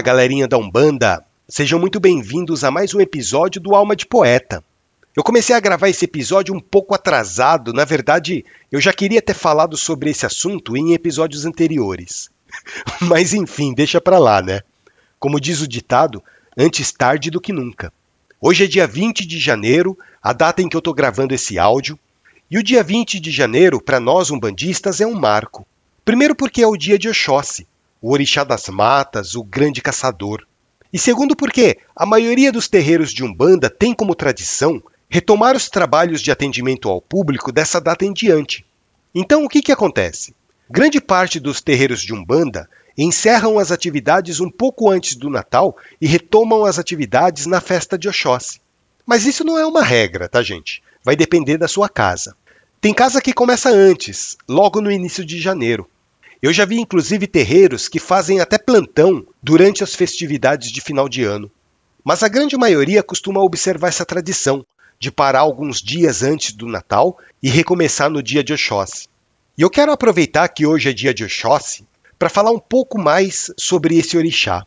Olá, 0.00 0.06
galerinha 0.06 0.48
da 0.48 0.56
Umbanda! 0.56 1.22
Sejam 1.46 1.78
muito 1.78 2.00
bem-vindos 2.00 2.64
a 2.64 2.70
mais 2.70 2.94
um 2.94 3.02
episódio 3.02 3.60
do 3.60 3.74
Alma 3.74 3.94
de 3.94 4.06
Poeta. 4.06 4.64
Eu 5.14 5.22
comecei 5.22 5.54
a 5.54 5.60
gravar 5.60 5.90
esse 5.90 6.06
episódio 6.06 6.54
um 6.54 6.58
pouco 6.58 6.94
atrasado, 6.94 7.70
na 7.74 7.84
verdade, 7.84 8.42
eu 8.72 8.80
já 8.80 8.94
queria 8.94 9.20
ter 9.20 9.34
falado 9.34 9.76
sobre 9.76 10.08
esse 10.08 10.24
assunto 10.24 10.74
em 10.74 10.94
episódios 10.94 11.44
anteriores. 11.44 12.30
Mas 13.02 13.34
enfim, 13.34 13.74
deixa 13.74 14.00
pra 14.00 14.18
lá, 14.18 14.40
né? 14.40 14.62
Como 15.18 15.38
diz 15.38 15.60
o 15.60 15.68
ditado, 15.68 16.24
antes 16.56 16.90
tarde 16.92 17.30
do 17.30 17.38
que 17.38 17.52
nunca. 17.52 17.92
Hoje 18.40 18.64
é 18.64 18.66
dia 18.66 18.86
20 18.86 19.26
de 19.26 19.38
janeiro, 19.38 19.98
a 20.22 20.32
data 20.32 20.62
em 20.62 20.68
que 20.70 20.76
eu 20.76 20.80
estou 20.80 20.94
gravando 20.94 21.34
esse 21.34 21.58
áudio, 21.58 21.98
e 22.50 22.56
o 22.56 22.62
dia 22.62 22.82
20 22.82 23.20
de 23.20 23.30
janeiro, 23.30 23.78
para 23.78 24.00
nós 24.00 24.30
umbandistas, 24.30 24.98
é 25.02 25.06
um 25.06 25.14
marco. 25.14 25.66
Primeiro 26.06 26.34
porque 26.34 26.62
é 26.62 26.66
o 26.66 26.74
dia 26.74 26.98
de 26.98 27.06
Oxóssi, 27.06 27.68
o 28.00 28.12
orixá 28.12 28.44
das 28.44 28.68
matas, 28.68 29.34
o 29.34 29.42
grande 29.42 29.80
caçador. 29.80 30.46
E 30.92 30.98
segundo, 30.98 31.36
porque 31.36 31.78
a 31.94 32.04
maioria 32.04 32.50
dos 32.50 32.68
terreiros 32.68 33.12
de 33.12 33.22
Umbanda 33.22 33.70
tem 33.70 33.94
como 33.94 34.14
tradição 34.14 34.82
retomar 35.08 35.56
os 35.56 35.68
trabalhos 35.68 36.20
de 36.22 36.30
atendimento 36.30 36.88
ao 36.88 37.00
público 37.00 37.50
dessa 37.50 37.80
data 37.80 38.04
em 38.04 38.12
diante. 38.12 38.64
Então, 39.14 39.44
o 39.44 39.48
que, 39.48 39.60
que 39.60 39.72
acontece? 39.72 40.34
Grande 40.70 41.00
parte 41.00 41.40
dos 41.40 41.60
terreiros 41.60 42.00
de 42.00 42.14
Umbanda 42.14 42.68
encerram 42.96 43.58
as 43.58 43.72
atividades 43.72 44.40
um 44.40 44.50
pouco 44.50 44.88
antes 44.88 45.16
do 45.16 45.28
Natal 45.28 45.76
e 46.00 46.06
retomam 46.06 46.64
as 46.64 46.78
atividades 46.78 47.46
na 47.46 47.60
festa 47.60 47.98
de 47.98 48.08
Oxóssi. 48.08 48.60
Mas 49.04 49.26
isso 49.26 49.42
não 49.42 49.58
é 49.58 49.66
uma 49.66 49.82
regra, 49.82 50.28
tá, 50.28 50.42
gente? 50.42 50.82
Vai 51.04 51.16
depender 51.16 51.56
da 51.56 51.66
sua 51.66 51.88
casa. 51.88 52.36
Tem 52.80 52.94
casa 52.94 53.20
que 53.20 53.32
começa 53.32 53.68
antes, 53.68 54.36
logo 54.48 54.80
no 54.80 54.90
início 54.92 55.24
de 55.24 55.40
janeiro. 55.40 55.88
Eu 56.42 56.54
já 56.54 56.64
vi 56.64 56.78
inclusive 56.78 57.26
terreiros 57.26 57.86
que 57.86 57.98
fazem 57.98 58.40
até 58.40 58.56
plantão 58.56 59.26
durante 59.42 59.84
as 59.84 59.94
festividades 59.94 60.72
de 60.72 60.80
final 60.80 61.06
de 61.06 61.22
ano. 61.22 61.50
Mas 62.02 62.22
a 62.22 62.28
grande 62.28 62.56
maioria 62.56 63.02
costuma 63.02 63.42
observar 63.42 63.88
essa 63.88 64.06
tradição 64.06 64.64
de 64.98 65.10
parar 65.10 65.40
alguns 65.40 65.82
dias 65.82 66.22
antes 66.22 66.52
do 66.52 66.66
Natal 66.66 67.18
e 67.42 67.50
recomeçar 67.50 68.08
no 68.08 68.22
dia 68.22 68.42
de 68.42 68.54
Oxóssi. 68.54 69.06
E 69.56 69.62
eu 69.62 69.68
quero 69.68 69.92
aproveitar 69.92 70.48
que 70.48 70.64
hoje 70.64 70.88
é 70.88 70.92
dia 70.94 71.12
de 71.12 71.24
Oxóssi 71.24 71.86
para 72.18 72.30
falar 72.30 72.50
um 72.50 72.58
pouco 72.58 72.98
mais 72.98 73.52
sobre 73.58 73.98
esse 73.98 74.16
orixá. 74.16 74.66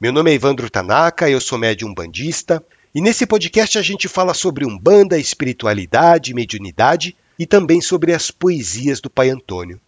Meu 0.00 0.12
nome 0.12 0.30
é 0.30 0.34
Evandro 0.34 0.70
Tanaka, 0.70 1.28
eu 1.28 1.40
sou 1.40 1.58
médium 1.58 1.92
bandista, 1.92 2.64
e 2.94 3.00
nesse 3.00 3.26
podcast 3.26 3.76
a 3.76 3.82
gente 3.82 4.06
fala 4.06 4.34
sobre 4.34 4.64
umbanda, 4.64 5.18
espiritualidade, 5.18 6.32
mediunidade 6.32 7.16
e 7.36 7.44
também 7.44 7.80
sobre 7.80 8.12
as 8.12 8.30
poesias 8.30 9.00
do 9.00 9.10
Pai 9.10 9.30
Antônio. 9.30 9.80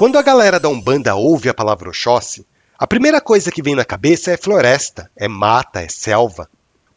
Quando 0.00 0.18
a 0.18 0.22
galera 0.22 0.58
da 0.58 0.68
Umbanda 0.68 1.14
ouve 1.14 1.50
a 1.50 1.54
palavra 1.54 1.90
Oxóssi, 1.90 2.46
a 2.78 2.86
primeira 2.86 3.20
coisa 3.20 3.52
que 3.52 3.62
vem 3.62 3.74
na 3.74 3.84
cabeça 3.84 4.30
é 4.30 4.36
floresta, 4.38 5.10
é 5.14 5.28
mata, 5.28 5.82
é 5.82 5.88
selva. 5.90 6.48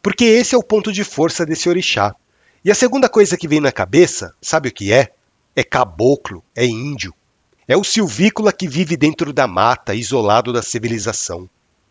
Porque 0.02 0.24
esse 0.24 0.54
é 0.54 0.58
o 0.58 0.62
ponto 0.62 0.90
de 0.90 1.04
força 1.04 1.44
desse 1.44 1.68
orixá. 1.68 2.14
E 2.64 2.70
a 2.70 2.74
segunda 2.74 3.06
coisa 3.06 3.36
que 3.36 3.46
vem 3.46 3.60
na 3.60 3.70
cabeça, 3.70 4.32
sabe 4.40 4.70
o 4.70 4.72
que 4.72 4.90
é? 4.90 5.12
É 5.54 5.62
caboclo, 5.62 6.42
é 6.56 6.64
índio. 6.64 7.12
É 7.68 7.76
o 7.76 7.84
silvícola 7.84 8.54
que 8.54 8.66
vive 8.66 8.96
dentro 8.96 9.34
da 9.34 9.46
mata, 9.46 9.94
isolado 9.94 10.50
da 10.50 10.62
civilização. 10.62 11.46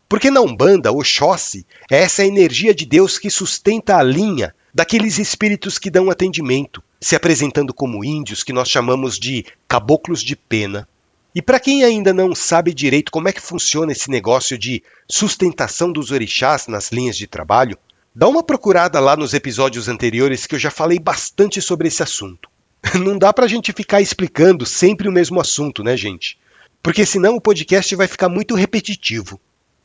Porque 0.08 0.30
na 0.30 0.42
Umbanda, 0.42 0.92
Oxóssi 0.92 1.66
é 1.90 2.02
essa 2.02 2.26
energia 2.26 2.74
de 2.74 2.86
Deus 2.86 3.18
que 3.18 3.30
sustenta 3.30 3.98
a 3.98 4.04
linha 4.04 4.54
daqueles 4.74 5.20
espíritos 5.20 5.78
que 5.78 5.90
dão 5.90 6.10
atendimento, 6.10 6.84
se 7.00 7.16
apresentando 7.16 7.74
como 7.74 8.04
índios 8.04 8.44
que 8.44 8.54
nós 8.54 8.70
chamamos 8.70 9.20
de 9.20 9.46
caboclos 9.68 10.24
de 10.24 10.36
pena. 10.36 10.88
E 11.36 11.42
para 11.42 11.60
quem 11.60 11.84
ainda 11.84 12.14
não 12.14 12.36
sabe 12.36 12.74
direito 12.74 13.12
como 13.12 13.28
é 13.28 13.34
que 13.34 13.42
funciona 13.42 13.92
esse 13.92 14.10
negócio 14.10 14.58
de 14.58 14.84
sustentação 15.10 15.92
dos 15.92 16.12
orixás 16.12 16.68
nas 16.68 16.92
linhas 16.92 17.18
de 17.18 17.26
trabalho, 17.26 17.78
dá 18.14 18.28
uma 18.28 18.44
procurada 18.44 19.00
lá 19.00 19.16
nos 19.16 19.34
episódios 19.34 19.88
anteriores 19.88 20.46
que 20.46 20.56
eu 20.56 20.60
já 20.60 20.70
falei 20.70 21.00
bastante 21.00 21.62
sobre 21.62 21.88
esse 21.88 22.04
assunto. 22.04 22.50
Não 23.04 23.18
dá 23.18 23.34
para 23.34 23.46
a 23.46 23.48
gente 23.48 23.74
ficar 23.74 24.02
explicando 24.02 24.66
sempre 24.66 25.08
o 25.08 25.12
mesmo 25.12 25.40
assunto, 25.40 25.84
né, 25.84 25.98
gente? 25.98 26.38
Porque 26.82 27.06
senão 27.06 27.36
o 27.36 27.42
podcast 27.42 27.96
vai 27.96 28.08
ficar 28.08 28.30
muito 28.30 28.56
repetitivo. 28.56 29.40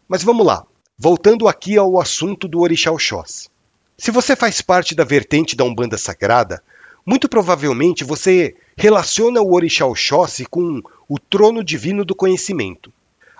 Mas 0.09 0.23
vamos 0.23 0.47
lá, 0.47 0.65
voltando 0.97 1.47
aqui 1.47 1.77
ao 1.77 2.01
assunto 2.01 2.49
do 2.49 2.61
Orixá 2.61 2.91
Oxóssi. 2.91 3.51
Se 3.99 4.11
você 4.11 4.35
faz 4.35 4.63
parte 4.63 4.95
da 4.95 5.05
vertente 5.05 5.55
da 5.55 5.65
Umbanda 5.65 5.99
Sagrada, 5.99 6.63
muito 7.05 7.29
provavelmente 7.29 8.05
você 8.05 8.57
relaciona 8.75 9.43
o 9.43 9.53
Orixá 9.53 9.85
Oxóssi 9.85 10.47
com 10.47 10.81
o 11.07 11.19
trono 11.19 11.63
divino 11.63 12.07
do 12.07 12.15
conhecimento. 12.15 12.91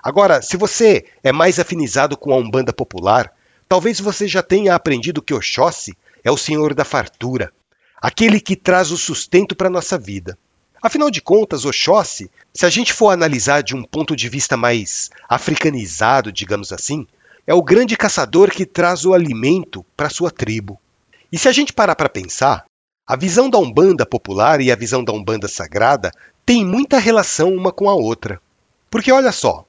Agora, 0.03 0.43
se 0.43 0.57
você 0.57 1.05
é 1.23 1.31
mais 1.31 1.57
afinizado 1.57 2.15
com 2.15 2.31
a 2.31 2.37
Umbanda 2.37 2.71
popular, 2.71 3.33
talvez 3.67 3.99
você 3.99 4.27
já 4.27 4.43
tenha 4.43 4.75
aprendido 4.75 5.23
que 5.23 5.33
Oxóssi 5.33 5.97
é 6.23 6.29
o 6.29 6.37
senhor 6.37 6.75
da 6.75 6.85
fartura, 6.85 7.51
aquele 7.99 8.39
que 8.39 8.55
traz 8.55 8.91
o 8.91 8.97
sustento 8.97 9.55
para 9.55 9.69
a 9.69 9.71
nossa 9.71 9.97
vida. 9.97 10.37
Afinal 10.81 11.11
de 11.11 11.21
contas, 11.21 11.65
Oxóssi, 11.65 12.31
se 12.53 12.65
a 12.65 12.69
gente 12.69 12.93
for 12.93 13.09
analisar 13.09 13.61
de 13.61 13.75
um 13.75 13.83
ponto 13.83 14.15
de 14.15 14.29
vista 14.29 14.55
mais 14.55 15.09
africanizado, 15.27 16.31
digamos 16.31 16.71
assim, 16.71 17.05
é 17.45 17.53
o 17.53 17.61
grande 17.61 17.97
caçador 17.97 18.49
que 18.51 18.65
traz 18.65 19.05
o 19.05 19.13
alimento 19.13 19.85
para 19.97 20.09
sua 20.09 20.31
tribo. 20.31 20.79
E 21.31 21.37
se 21.37 21.47
a 21.47 21.51
gente 21.51 21.73
parar 21.73 21.95
para 21.95 22.07
pensar, 22.07 22.65
a 23.05 23.15
visão 23.15 23.49
da 23.49 23.57
Umbanda 23.57 24.05
popular 24.05 24.61
e 24.61 24.71
a 24.71 24.75
visão 24.75 25.03
da 25.03 25.11
Umbanda 25.11 25.47
sagrada 25.47 26.11
têm 26.45 26.65
muita 26.65 26.97
relação 26.97 27.53
uma 27.53 27.71
com 27.71 27.89
a 27.89 27.93
outra. 27.93 28.39
Porque 28.89 29.11
olha 29.11 29.31
só, 29.31 29.65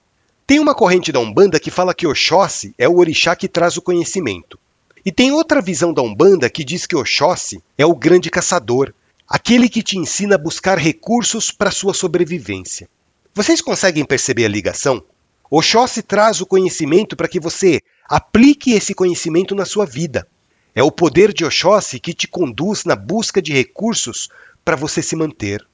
tem 0.47 0.60
uma 0.60 0.75
corrente 0.75 1.10
da 1.10 1.21
Umbanda 1.21 1.59
que 1.59 1.71
fala 1.71 1.94
que 1.94 2.06
Oxóssi 2.06 2.75
é 2.78 2.88
o 2.88 2.98
orixá 2.98 3.34
que 3.34 3.48
traz 3.48 3.77
o 3.77 3.82
conhecimento. 3.82 4.59
E 5.04 5.10
tem 5.10 5.32
outra 5.32 5.62
visão 5.62 5.92
da 5.92 6.03
Umbanda 6.03 6.50
que 6.50 6.62
diz 6.62 6.87
que 6.87 6.97
Oxóssi 6.97 7.62
é 7.78 7.87
o 7.87 7.94
grande 7.94 8.31
caçador, 8.31 8.92
aquele 9.30 9.68
que 9.68 9.80
te 9.80 9.96
ensina 9.96 10.34
a 10.34 10.38
buscar 10.38 10.76
recursos 10.76 11.52
para 11.52 11.70
sua 11.70 11.94
sobrevivência. 11.94 12.88
Vocês 13.32 13.60
conseguem 13.60 14.04
perceber 14.04 14.44
a 14.44 14.48
ligação? 14.48 15.00
Oxóssi 15.48 16.02
traz 16.02 16.41
o 16.41 16.46
conhecimento 16.46 17.14
para 17.14 17.28
que 17.28 17.38
você 17.38 17.80
aplique 18.08 18.72
esse 18.72 18.92
conhecimento 18.92 19.54
na 19.54 19.64
sua 19.64 19.86
vida. 19.86 20.26
É 20.74 20.82
o 20.82 20.91
poder 20.91 21.32
de 21.32 21.44
Oxóssi 21.44 22.00
que 22.00 22.12
te 22.12 22.26
conduz 22.26 22.84
na 22.84 22.96
busca 22.96 23.41
de 23.41 23.52
recursos 23.52 24.28
para 24.64 24.74
você 24.74 25.00
se 25.00 25.14
manter. 25.14 25.64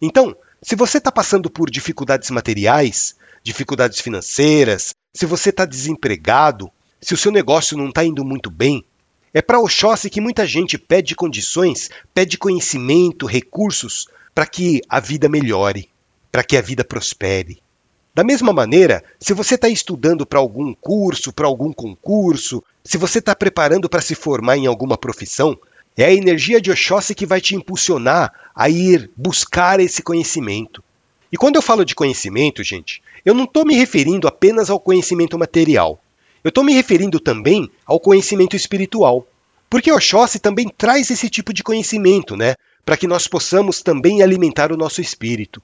Então, 0.00 0.36
se 0.62 0.76
você 0.76 0.98
está 0.98 1.10
passando 1.10 1.50
por 1.50 1.68
dificuldades 1.68 2.30
materiais, 2.30 3.16
dificuldades 3.42 4.00
financeiras, 4.00 4.94
se 5.12 5.26
você 5.26 5.50
está 5.50 5.64
desempregado, 5.64 6.70
se 7.00 7.14
o 7.14 7.16
seu 7.16 7.32
negócio 7.32 7.76
não 7.76 7.88
está 7.88 8.04
indo 8.04 8.24
muito 8.24 8.50
bem, 8.50 8.84
é 9.32 9.40
para 9.40 9.60
Oxóssi 9.60 10.10
que 10.10 10.20
muita 10.20 10.46
gente 10.46 10.76
pede 10.76 11.14
condições, 11.14 11.88
pede 12.12 12.36
conhecimento, 12.36 13.26
recursos 13.26 14.08
para 14.34 14.46
que 14.46 14.80
a 14.88 14.98
vida 14.98 15.28
melhore, 15.28 15.88
para 16.30 16.42
que 16.42 16.56
a 16.56 16.60
vida 16.60 16.84
prospere. 16.84 17.62
Da 18.12 18.24
mesma 18.24 18.52
maneira, 18.52 19.04
se 19.20 19.32
você 19.32 19.54
está 19.54 19.68
estudando 19.68 20.26
para 20.26 20.40
algum 20.40 20.74
curso, 20.74 21.32
para 21.32 21.46
algum 21.46 21.72
concurso, 21.72 22.62
se 22.84 22.98
você 22.98 23.20
está 23.20 23.36
preparando 23.36 23.88
para 23.88 24.00
se 24.00 24.14
formar 24.14 24.56
em 24.56 24.66
alguma 24.66 24.98
profissão, 24.98 25.56
é 25.96 26.04
a 26.04 26.12
energia 26.12 26.60
de 26.60 26.70
Oxóssi 26.70 27.14
que 27.14 27.26
vai 27.26 27.40
te 27.40 27.54
impulsionar 27.54 28.32
a 28.54 28.68
ir 28.68 29.10
buscar 29.16 29.78
esse 29.78 30.02
conhecimento. 30.02 30.82
E 31.32 31.36
quando 31.36 31.56
eu 31.56 31.62
falo 31.62 31.84
de 31.84 31.94
conhecimento, 31.94 32.64
gente, 32.64 33.00
eu 33.24 33.34
não 33.34 33.44
estou 33.44 33.64
me 33.64 33.74
referindo 33.74 34.26
apenas 34.26 34.70
ao 34.70 34.80
conhecimento 34.80 35.38
material. 35.38 36.00
Eu 36.42 36.48
estou 36.48 36.64
me 36.64 36.72
referindo 36.72 37.20
também 37.20 37.70
ao 37.84 38.00
conhecimento 38.00 38.56
espiritual. 38.56 39.26
Porque 39.68 39.92
Oxóssi 39.92 40.38
também 40.38 40.68
traz 40.68 41.10
esse 41.10 41.28
tipo 41.28 41.52
de 41.52 41.62
conhecimento, 41.62 42.36
né? 42.36 42.54
Para 42.84 42.96
que 42.96 43.06
nós 43.06 43.28
possamos 43.28 43.82
também 43.82 44.22
alimentar 44.22 44.72
o 44.72 44.76
nosso 44.76 45.00
espírito. 45.00 45.62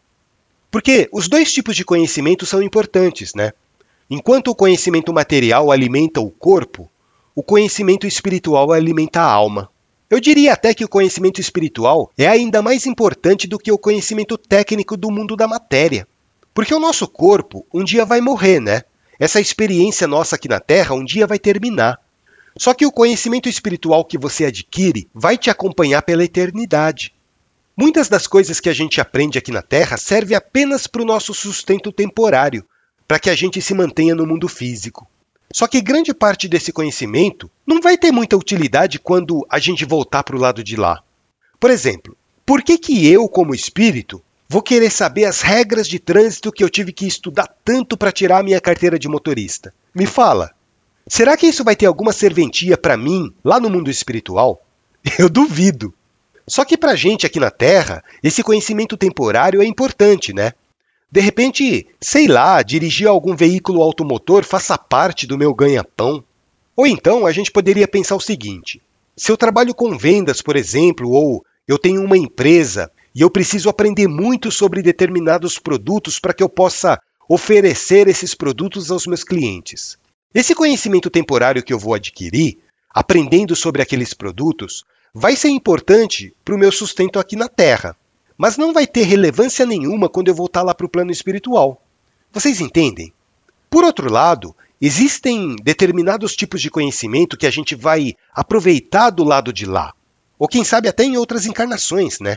Porque 0.71 1.09
os 1.13 1.29
dois 1.29 1.53
tipos 1.53 1.75
de 1.75 1.85
conhecimento 1.85 2.45
são 2.45 2.63
importantes, 2.63 3.35
né? 3.35 3.53
Enquanto 4.09 4.49
o 4.49 4.55
conhecimento 4.55 5.13
material 5.13 5.73
alimenta 5.73 6.21
o 6.21 6.31
corpo, 6.31 6.89
o 7.35 7.43
conhecimento 7.43 8.07
espiritual 8.07 8.71
alimenta 8.71 9.21
a 9.21 9.31
alma. 9.31 9.69
Eu 10.09 10.21
diria 10.21 10.53
até 10.53 10.73
que 10.73 10.85
o 10.85 10.89
conhecimento 10.89 11.41
espiritual 11.41 12.13
é 12.17 12.29
ainda 12.29 12.63
mais 12.63 12.87
importante 12.87 13.49
do 13.49 13.59
que 13.59 13.73
o 13.73 13.79
conhecimento 13.79 14.39
técnico 14.39 14.97
do 14.97 15.11
mundo 15.11 15.35
da 15.35 15.49
matéria. 15.49 16.07
Porque 16.55 16.73
o 16.73 16.79
nosso 16.79 17.09
corpo 17.09 17.67
um 17.75 17.83
dia 17.83 18.05
vai 18.05 18.21
morrer, 18.21 18.61
né? 18.61 18.83
Essa 19.19 19.41
experiência 19.41 20.07
nossa 20.07 20.37
aqui 20.37 20.49
na 20.49 20.61
Terra 20.61 20.95
um 20.95 21.05
dia 21.05 21.27
vai 21.27 21.39
terminar. 21.39 21.99
Só 22.59 22.73
que 22.73 22.87
o 22.87 22.93
conhecimento 22.93 23.49
espiritual 23.49 24.05
que 24.05 24.19
você 24.19 24.47
adquire 24.47 25.09
vai 25.15 25.37
te 25.37 25.51
acompanhar 25.51 26.03
pela 26.03 26.25
eternidade. 26.25 27.13
Muitas 27.77 28.09
das 28.09 28.27
coisas 28.27 28.61
que 28.61 28.69
a 28.69 28.73
gente 28.73 29.01
aprende 29.01 29.39
aqui 29.39 29.53
na 29.53 29.61
Terra 29.61 29.97
servem 29.97 30.37
apenas 30.37 30.87
para 30.87 31.03
o 31.03 31.07
nosso 31.07 31.35
sustento 31.35 31.93
temporário, 31.93 32.65
para 33.07 33.19
que 33.19 33.29
a 33.29 33.35
gente 33.35 33.61
se 33.61 33.75
mantenha 33.75 34.15
no 34.15 34.27
mundo 34.27 34.49
físico. 34.49 35.07
Só 35.53 35.67
que 35.67 35.81
grande 35.81 36.15
parte 36.15 36.49
desse 36.49 36.73
conhecimento 36.73 37.51
não 37.67 37.81
vai 37.81 37.97
ter 37.97 38.11
muita 38.11 38.37
utilidade 38.37 38.99
quando 38.99 39.47
a 39.51 39.59
gente 39.59 39.85
voltar 39.85 40.23
para 40.25 40.37
o 40.37 40.41
lado 40.41 40.65
de 40.65 40.77
lá. 40.77 41.03
Por 41.61 41.71
exemplo, 41.71 42.17
Por 42.47 42.63
que, 42.63 42.79
que 42.79 43.07
eu, 43.09 43.29
como 43.29 43.55
espírito, 43.55 44.23
vou 44.49 44.63
querer 44.63 44.91
saber 44.91 45.25
as 45.25 45.41
regras 45.41 45.89
de 45.89 45.99
trânsito 45.99 46.53
que 46.53 46.63
eu 46.63 46.71
tive 46.71 46.93
que 46.93 47.07
estudar 47.07 47.49
tanto 47.65 47.97
para 47.97 48.13
tirar 48.13 48.43
minha 48.43 48.61
carteira 48.61 48.99
de 48.99 49.09
motorista? 49.09 49.73
Me 49.95 50.07
fala. 50.07 50.53
Será 51.09 51.37
que 51.37 51.47
isso 51.47 51.65
vai 51.65 51.77
ter 51.77 51.87
alguma 51.87 52.13
serventia 52.13 52.77
para 52.77 52.97
mim 52.97 53.33
lá 53.45 53.61
no 53.61 53.71
mundo 53.71 53.91
espiritual? 53.91 54.63
Eu 55.19 55.29
duvido. 55.29 55.95
Só 56.49 56.65
que 56.65 56.77
para 56.77 56.95
gente 56.95 57.27
aqui 57.27 57.41
na 57.41 57.51
Terra, 57.51 58.03
esse 58.23 58.43
conhecimento 58.43 58.97
temporário 58.97 59.63
é 59.63 59.65
importante, 59.65 60.33
né? 60.33 60.53
De 61.11 61.21
repente, 61.21 61.87
sei 62.01 62.27
lá, 62.27 62.63
dirigir 62.63 63.09
algum 63.09 63.35
veículo 63.35 63.83
automotor 63.83 64.45
faça 64.45 64.77
parte 64.77 65.27
do 65.27 65.39
meu 65.39 65.55
ganha-pão. 65.55 66.23
Ou 66.77 66.87
então 66.87 67.27
a 67.27 67.33
gente 67.33 67.51
poderia 67.51 67.89
pensar 67.89 68.17
o 68.17 68.21
seguinte: 68.21 68.83
se 69.17 69.31
eu 69.31 69.37
trabalho 69.37 69.75
com 69.75 69.97
vendas, 69.97 70.43
por 70.43 70.57
exemplo, 70.57 71.11
ou 71.11 71.45
eu 71.67 71.79
tenho 71.79 72.03
uma 72.03 72.19
empresa 72.19 72.91
e 73.17 73.23
eu 73.23 73.31
preciso 73.31 73.71
aprender 73.71 74.07
muito 74.07 74.51
sobre 74.51 74.83
determinados 74.83 75.59
produtos 75.59 76.21
para 76.21 76.35
que 76.35 76.43
eu 76.43 76.51
possa 76.51 77.01
oferecer 77.27 78.09
esses 78.09 78.35
produtos 78.35 78.91
aos 78.91 79.07
meus 79.07 79.25
clientes. 79.25 79.97
Esse 80.35 80.55
conhecimento 80.55 81.09
temporário 81.09 81.63
que 81.63 81.73
eu 81.73 81.79
vou 81.79 81.95
adquirir, 81.95 82.59
aprendendo 82.91 83.57
sobre 83.57 83.81
aqueles 83.81 84.13
produtos, 84.13 84.85
vai 85.15 85.35
ser 85.35 85.49
importante 85.49 86.37
para 86.45 86.55
o 86.55 86.59
meu 86.59 86.71
sustento 86.71 87.19
aqui 87.19 87.37
na 87.37 87.49
Terra, 87.49 87.97
mas 88.37 88.59
não 88.59 88.75
vai 88.75 88.87
ter 88.87 89.05
relevância 89.05 89.65
nenhuma 89.65 90.11
quando 90.11 90.29
eu 90.29 90.35
voltar 90.35 90.63
lá 90.63 90.75
para 90.75 90.85
o 90.85 90.91
plano 90.91 91.11
espiritual. 91.11 91.83
Vocês 92.31 92.61
entendem? 92.61 93.15
Por 93.71 93.83
outro 93.83 94.13
lado, 94.13 94.55
existem 94.79 95.57
determinados 95.63 96.37
tipos 96.37 96.61
de 96.61 96.71
conhecimento 96.71 97.39
que 97.39 97.47
a 97.47 97.51
gente 97.51 97.75
vai 97.75 98.13
aproveitar 98.35 99.09
do 99.09 99.25
lado 99.25 99.55
de 99.55 99.65
lá, 99.65 99.95
ou 100.39 100.47
quem 100.47 100.63
sabe 100.65 100.87
até 100.87 101.03
em 101.03 101.17
outras 101.17 101.47
encarnações, 101.47 102.21
né? 102.21 102.37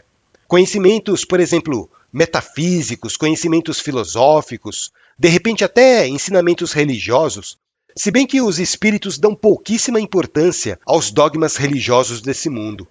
Conhecimentos, 0.49 1.23
por 1.23 1.39
exemplo, 1.39 1.87
metafísicos, 2.11 3.15
conhecimentos 3.15 3.79
filosóficos, 3.79 4.91
de 5.15 5.27
repente 5.27 5.63
até 5.63 6.07
ensinamentos 6.07 6.73
religiosos, 6.73 7.59
se 7.95 8.09
bem 8.09 8.25
que 8.25 8.41
os 8.41 8.57
espíritos 8.57 9.19
dão 9.19 9.35
pouquíssima 9.35 10.01
importância 10.01 10.79
aos 10.87 11.11
dogmas 11.11 11.55
religiosos 11.55 12.19
desse 12.19 12.49
mundo. 12.49 12.87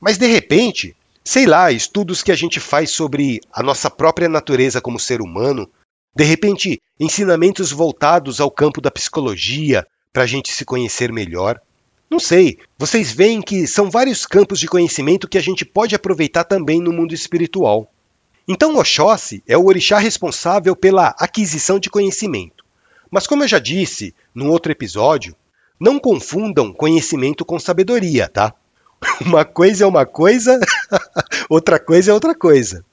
Mas 0.00 0.16
de 0.16 0.26
repente, 0.26 0.96
sei 1.22 1.44
lá, 1.44 1.70
estudos 1.70 2.22
que 2.22 2.32
a 2.32 2.34
gente 2.34 2.58
faz 2.58 2.90
sobre 2.90 3.42
a 3.52 3.62
nossa 3.62 3.90
própria 3.90 4.26
natureza 4.26 4.80
como 4.80 4.98
ser 4.98 5.20
humano, 5.20 5.68
de 6.16 6.24
repente, 6.24 6.80
ensinamentos 6.98 7.72
voltados 7.72 8.40
ao 8.40 8.50
campo 8.50 8.80
da 8.80 8.90
psicologia 8.90 9.86
para 10.14 10.22
a 10.22 10.26
gente 10.26 10.50
se 10.50 10.64
conhecer 10.64 11.12
melhor. 11.12 11.60
Não 12.12 12.18
sei, 12.18 12.58
vocês 12.76 13.10
veem 13.10 13.40
que 13.40 13.66
são 13.66 13.90
vários 13.90 14.26
campos 14.26 14.60
de 14.60 14.68
conhecimento 14.68 15.26
que 15.26 15.38
a 15.38 15.40
gente 15.40 15.64
pode 15.64 15.94
aproveitar 15.94 16.44
também 16.44 16.78
no 16.78 16.92
mundo 16.92 17.14
espiritual. 17.14 17.90
Então, 18.46 18.76
Oxóssi 18.76 19.42
é 19.48 19.56
o 19.56 19.64
orixá 19.64 19.96
responsável 19.96 20.76
pela 20.76 21.14
aquisição 21.18 21.78
de 21.78 21.88
conhecimento. 21.88 22.66
Mas, 23.10 23.26
como 23.26 23.44
eu 23.44 23.48
já 23.48 23.58
disse 23.58 24.14
num 24.34 24.50
outro 24.50 24.70
episódio, 24.70 25.34
não 25.80 25.98
confundam 25.98 26.70
conhecimento 26.70 27.46
com 27.46 27.58
sabedoria, 27.58 28.28
tá? 28.28 28.52
Uma 29.24 29.46
coisa 29.46 29.84
é 29.84 29.86
uma 29.86 30.04
coisa, 30.04 30.60
outra 31.48 31.78
coisa 31.78 32.10
é 32.10 32.14
outra 32.14 32.34
coisa. 32.34 32.84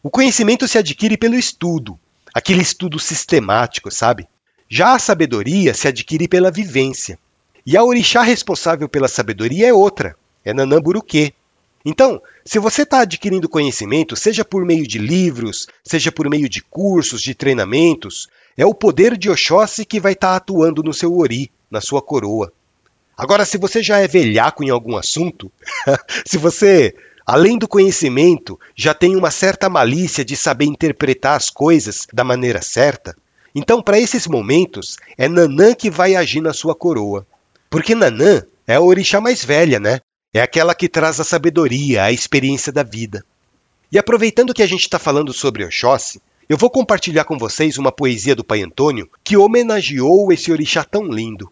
O 0.00 0.08
conhecimento 0.08 0.68
se 0.68 0.78
adquire 0.78 1.16
pelo 1.16 1.34
estudo, 1.34 1.98
aquele 2.32 2.62
estudo 2.62 3.00
sistemático, 3.00 3.90
sabe? 3.90 4.28
Já 4.68 4.94
a 4.94 4.98
sabedoria 5.00 5.74
se 5.74 5.88
adquire 5.88 6.28
pela 6.28 6.52
vivência. 6.52 7.18
E 7.70 7.76
a 7.76 7.84
orixá 7.84 8.22
responsável 8.22 8.88
pela 8.88 9.06
sabedoria 9.06 9.68
é 9.68 9.72
outra, 9.72 10.16
é 10.44 10.52
Nanamburuquê. 10.52 11.32
Então, 11.84 12.20
se 12.44 12.58
você 12.58 12.82
está 12.82 13.02
adquirindo 13.02 13.48
conhecimento, 13.48 14.16
seja 14.16 14.44
por 14.44 14.64
meio 14.64 14.84
de 14.84 14.98
livros, 14.98 15.68
seja 15.84 16.10
por 16.10 16.28
meio 16.28 16.48
de 16.48 16.62
cursos, 16.62 17.22
de 17.22 17.32
treinamentos, 17.32 18.28
é 18.56 18.66
o 18.66 18.74
poder 18.74 19.16
de 19.16 19.30
Oxóssi 19.30 19.84
que 19.84 20.00
vai 20.00 20.14
estar 20.14 20.30
tá 20.30 20.34
atuando 20.34 20.82
no 20.82 20.92
seu 20.92 21.16
ori, 21.16 21.48
na 21.70 21.80
sua 21.80 22.02
coroa. 22.02 22.52
Agora, 23.16 23.44
se 23.44 23.56
você 23.56 23.80
já 23.80 24.00
é 24.00 24.08
velhaco 24.08 24.64
em 24.64 24.70
algum 24.70 24.96
assunto, 24.96 25.48
se 26.26 26.38
você, 26.38 26.92
além 27.24 27.56
do 27.56 27.68
conhecimento, 27.68 28.58
já 28.74 28.92
tem 28.92 29.14
uma 29.14 29.30
certa 29.30 29.68
malícia 29.68 30.24
de 30.24 30.36
saber 30.36 30.64
interpretar 30.64 31.36
as 31.36 31.48
coisas 31.48 32.04
da 32.12 32.24
maneira 32.24 32.60
certa, 32.62 33.16
então, 33.54 33.80
para 33.80 34.00
esses 34.00 34.26
momentos, 34.26 34.96
é 35.16 35.28
Nanã 35.28 35.72
que 35.72 35.88
vai 35.88 36.16
agir 36.16 36.40
na 36.40 36.52
sua 36.52 36.74
coroa. 36.74 37.24
Porque 37.70 37.94
Nanã 37.94 38.42
é 38.66 38.74
a 38.74 38.80
orixá 38.80 39.20
mais 39.20 39.44
velha, 39.44 39.78
né? 39.78 40.00
É 40.34 40.42
aquela 40.42 40.74
que 40.74 40.88
traz 40.88 41.20
a 41.20 41.24
sabedoria, 41.24 42.02
a 42.02 42.12
experiência 42.12 42.72
da 42.72 42.82
vida. 42.82 43.24
E 43.92 43.98
aproveitando 43.98 44.52
que 44.52 44.62
a 44.62 44.66
gente 44.66 44.82
está 44.82 44.98
falando 44.98 45.32
sobre 45.32 45.64
Oxóssi, 45.64 46.20
eu 46.48 46.56
vou 46.56 46.68
compartilhar 46.68 47.24
com 47.24 47.38
vocês 47.38 47.78
uma 47.78 47.92
poesia 47.92 48.34
do 48.34 48.44
Pai 48.44 48.62
Antônio 48.62 49.08
que 49.22 49.36
homenageou 49.36 50.32
esse 50.32 50.50
orixá 50.50 50.82
tão 50.82 51.04
lindo. 51.04 51.50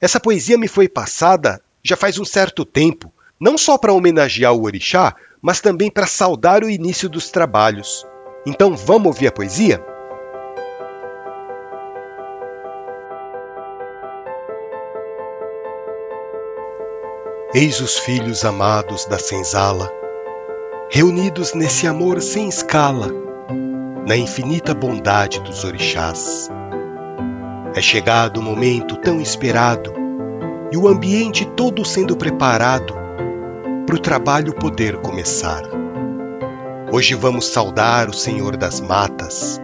Essa 0.00 0.20
poesia 0.20 0.56
me 0.56 0.68
foi 0.68 0.88
passada 0.88 1.60
já 1.82 1.96
faz 1.96 2.18
um 2.18 2.24
certo 2.24 2.64
tempo, 2.64 3.12
não 3.40 3.58
só 3.58 3.76
para 3.76 3.92
homenagear 3.92 4.52
o 4.52 4.62
orixá, 4.62 5.14
mas 5.42 5.60
também 5.60 5.90
para 5.90 6.06
saudar 6.06 6.62
o 6.62 6.70
início 6.70 7.08
dos 7.08 7.30
trabalhos. 7.30 8.04
Então 8.44 8.76
vamos 8.76 9.06
ouvir 9.06 9.28
a 9.28 9.32
poesia? 9.32 9.84
Eis 17.58 17.80
os 17.80 17.96
filhos 17.96 18.44
amados 18.44 19.06
da 19.06 19.18
senzala, 19.18 19.90
reunidos 20.90 21.54
nesse 21.54 21.86
amor 21.86 22.20
sem 22.20 22.50
escala 22.50 23.08
na 24.06 24.14
infinita 24.14 24.74
bondade 24.74 25.40
dos 25.40 25.64
orixás. 25.64 26.50
É 27.74 27.80
chegado 27.80 28.40
o 28.40 28.42
momento 28.42 28.98
tão 28.98 29.22
esperado 29.22 29.90
e 30.70 30.76
o 30.76 30.86
ambiente 30.86 31.46
todo 31.46 31.82
sendo 31.82 32.14
preparado 32.14 32.94
para 33.86 33.96
o 33.96 34.00
trabalho 34.00 34.52
poder 34.52 34.98
começar. 34.98 35.62
Hoje 36.92 37.14
vamos 37.14 37.46
saudar 37.46 38.10
o 38.10 38.12
Senhor 38.12 38.54
das 38.58 38.82
Matas, 38.82 39.58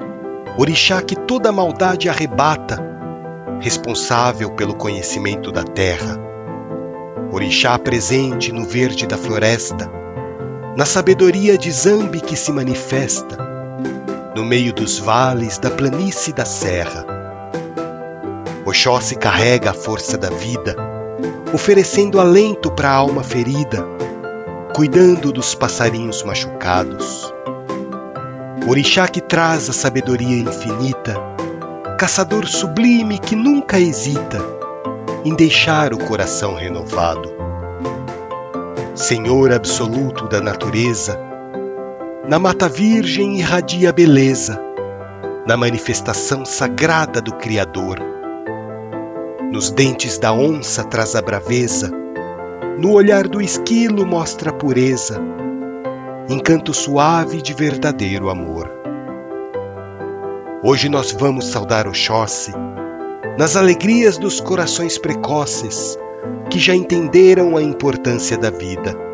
orixá 0.57 1.03
que 1.03 1.15
toda 1.15 1.53
maldade 1.53 2.09
arrebata, 2.09 2.83
responsável 3.61 4.51
pelo 4.53 4.75
conhecimento 4.75 5.53
da 5.53 5.63
terra. 5.63 6.32
Orixá 7.33 7.79
presente 7.79 8.53
no 8.53 8.67
verde 8.67 9.07
da 9.07 9.17
floresta, 9.17 9.91
na 10.77 10.85
sabedoria 10.85 11.57
de 11.57 11.73
Zambi 11.73 12.21
que 12.21 12.37
se 12.37 12.53
manifesta 12.53 13.53
no 14.35 14.45
meio 14.45 14.73
dos 14.73 14.99
vales, 14.99 15.59
da 15.59 15.71
planície 15.71 16.33
da 16.33 16.45
serra. 16.45 17.07
Oxóssi 18.65 19.17
carrega 19.17 19.71
a 19.71 19.75
força 19.75 20.17
da 20.17 20.31
vida, 20.31 20.77
oferecendo 21.53 22.21
alento 22.21 22.71
para 22.71 22.91
a 22.91 22.95
alma 22.95 23.23
ferida, 23.23 23.83
cuidando 24.75 25.33
dos 25.33 25.55
passarinhos 25.55 26.23
machucados. 26.23 27.33
Orixá 28.69 29.09
que 29.09 29.21
traz 29.21 29.69
a 29.69 29.73
sabedoria 29.73 30.37
infinita, 30.37 31.15
caçador 31.99 32.47
sublime 32.47 33.19
que 33.19 33.35
nunca 33.35 33.79
hesita 33.79 34.62
em 35.25 35.35
deixar 35.35 35.95
o 35.95 35.99
coração 35.99 36.55
renovado. 36.55 37.31
Senhor 38.95 39.53
absoluto 39.53 40.27
da 40.27 40.41
natureza, 40.41 41.19
na 42.29 42.39
mata 42.39 42.69
virgem 42.69 43.39
irradia 43.39 43.91
a 43.91 43.93
beleza, 43.93 44.61
na 45.47 45.57
manifestação 45.57 46.45
sagrada 46.45 47.21
do 47.21 47.33
Criador. 47.35 47.99
Nos 49.53 49.71
dentes 49.71 50.19
da 50.19 50.33
onça 50.33 50.83
traz 50.85 51.15
a 51.15 51.23
braveza, 51.23 51.91
no 52.79 52.93
olhar 52.93 53.29
do 53.29 53.41
esquilo 53.41 54.05
mostra 54.05 54.51
a 54.51 54.53
pureza, 54.53 55.21
encanto 56.29 56.75
suave 56.75 57.41
de 57.41 57.55
verdadeiro 57.55 58.29
amor. 58.29 58.71
Hoje 60.65 60.89
nós 60.89 61.13
vamos 61.13 61.47
saudar 61.47 61.87
Oxóssi, 61.87 62.53
nas 63.39 63.57
alegrias 63.57 64.19
dos 64.19 64.41
corações 64.41 64.99
precoces 64.99 65.99
que 66.51 66.59
já 66.59 66.75
entenderam 66.75 67.57
a 67.57 67.63
importância 67.63 68.37
da 68.37 68.51
vida 68.51 69.13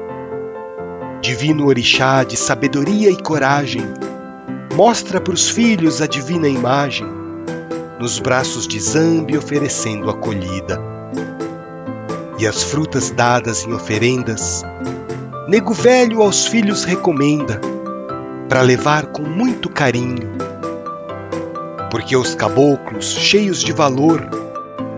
divino 1.20 1.66
orixá 1.66 2.22
de 2.22 2.36
sabedoria 2.36 3.10
e 3.10 3.16
coragem, 3.16 3.82
mostra 4.74 5.20
para 5.20 5.34
os 5.34 5.50
filhos 5.50 6.00
a 6.00 6.06
divina 6.06 6.48
imagem, 6.48 7.06
nos 7.98 8.18
braços 8.20 8.68
de 8.68 8.78
Zambi 8.80 9.36
oferecendo 9.36 10.08
acolhida. 10.08 10.80
E 12.38 12.46
as 12.46 12.62
frutas 12.62 13.10
dadas 13.10 13.66
em 13.66 13.72
oferendas, 13.72 14.62
nego 15.48 15.74
velho 15.74 16.22
aos 16.22 16.46
filhos 16.46 16.84
recomenda, 16.84 17.60
para 18.48 18.62
levar 18.62 19.06
com 19.06 19.22
muito 19.22 19.68
carinho. 19.68 20.47
Porque 21.90 22.16
os 22.16 22.34
caboclos, 22.34 23.14
cheios 23.14 23.62
de 23.62 23.72
valor, 23.72 24.28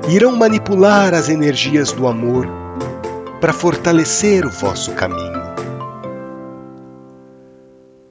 irão 0.09 0.35
manipular 0.35 1.15
as 1.15 1.29
energias 1.29 1.93
do 1.93 2.07
amor 2.07 2.49
para 3.41 3.53
fortalecer 3.53 4.45
o 4.45 4.51
vosso 4.51 4.93
caminho. 4.95 5.41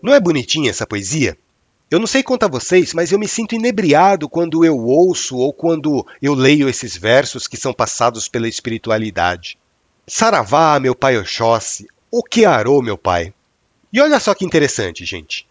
Não 0.01 0.13
é 0.13 0.19
bonitinha 0.19 0.69
essa 0.69 0.88
poesia? 0.88 1.38
Eu 1.91 2.00
não 2.00 2.07
sei 2.07 2.24
quanto 2.24 2.43
a 2.43 2.48
vocês, 2.48 2.93
mas 2.93 3.12
eu 3.12 3.19
me 3.19 3.27
sinto 3.27 3.55
inebriado 3.55 4.29
quando 4.29 4.63
eu 4.63 4.77
ouço 4.77 5.36
ou 5.36 5.51
quando 5.51 6.05
eu 6.21 6.33
leio 6.33 6.69
esses 6.69 6.95
versos 6.95 7.48
que 7.48 7.57
são 7.57 7.74
passados 7.74 8.27
pela 8.27 8.48
espiritualidade. 8.48 9.57
Saravá, 10.07 10.79
meu 10.79 10.95
pai 10.95 11.17
Oxóssi, 11.17 11.88
o 12.12 12.24
que 12.24 12.45
arou, 12.45 12.81
meu 12.81 12.98
pai. 12.98 13.33
E 13.91 14.00
olha 14.00 14.19
só 14.19 14.36
que 14.36 14.45
interessante, 14.45 15.03
gente. 15.03 15.49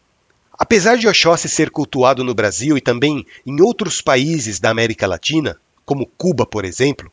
Apesar 0.58 0.96
de 0.98 1.06
Oxóssi 1.06 1.48
ser 1.48 1.70
cultuado 1.70 2.24
no 2.24 2.34
Brasil 2.34 2.76
e 2.76 2.80
também 2.80 3.24
em 3.46 3.60
outros 3.60 4.00
países 4.02 4.58
da 4.58 4.70
América 4.70 5.06
Latina, 5.06 5.56
como 5.84 6.04
Cuba, 6.04 6.44
por 6.44 6.64
exemplo, 6.64 7.12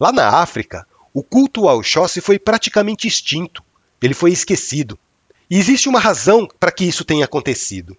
lá 0.00 0.10
na 0.10 0.40
África, 0.40 0.86
o 1.12 1.22
culto 1.22 1.68
ao 1.68 1.78
Oxóssi 1.78 2.22
foi 2.22 2.38
praticamente 2.38 3.06
extinto. 3.06 3.62
Ele 4.00 4.14
foi 4.14 4.32
esquecido. 4.32 4.98
E 5.50 5.58
existe 5.58 5.90
uma 5.90 6.00
razão 6.00 6.48
para 6.58 6.72
que 6.72 6.84
isso 6.84 7.04
tenha 7.04 7.26
acontecido. 7.26 7.94